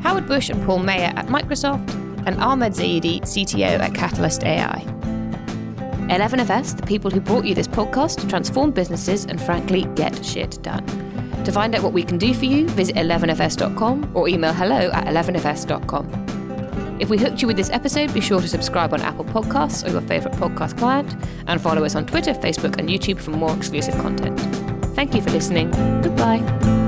Howard 0.00 0.26
Bush 0.26 0.48
and 0.48 0.64
Paul 0.64 0.78
Mayer 0.78 1.12
at 1.16 1.26
Microsoft, 1.26 1.86
and 2.26 2.40
Ahmed 2.40 2.72
Zaidi, 2.72 3.20
CTO 3.20 3.78
at 3.78 3.94
Catalyst 3.94 4.42
AI. 4.42 4.82
11FS, 6.08 6.78
the 6.78 6.86
people 6.86 7.10
who 7.10 7.20
brought 7.20 7.44
you 7.44 7.54
this 7.54 7.68
podcast, 7.68 8.26
transform 8.30 8.70
businesses 8.70 9.26
and 9.26 9.38
frankly 9.38 9.84
get 9.96 10.24
shit 10.24 10.62
done. 10.62 10.86
To 11.44 11.52
find 11.52 11.74
out 11.74 11.82
what 11.82 11.92
we 11.92 12.04
can 12.04 12.16
do 12.16 12.32
for 12.32 12.46
you, 12.46 12.68
visit 12.68 12.96
11fs.com 12.96 14.12
or 14.14 14.28
email 14.28 14.54
hello 14.54 14.90
at 14.92 15.06
11fs.com. 15.06 16.21
If 17.02 17.10
we 17.10 17.18
hooked 17.18 17.42
you 17.42 17.48
with 17.48 17.56
this 17.56 17.68
episode, 17.70 18.14
be 18.14 18.20
sure 18.20 18.40
to 18.40 18.46
subscribe 18.46 18.94
on 18.94 19.00
Apple 19.00 19.24
Podcasts 19.24 19.84
or 19.84 19.90
your 19.90 20.02
favourite 20.02 20.38
podcast 20.38 20.78
client 20.78 21.16
and 21.48 21.60
follow 21.60 21.84
us 21.84 21.96
on 21.96 22.06
Twitter, 22.06 22.32
Facebook, 22.32 22.78
and 22.78 22.88
YouTube 22.88 23.20
for 23.20 23.32
more 23.32 23.52
exclusive 23.56 23.96
content. 23.96 24.38
Thank 24.94 25.12
you 25.12 25.20
for 25.20 25.30
listening. 25.30 25.72
Goodbye. 26.02 26.81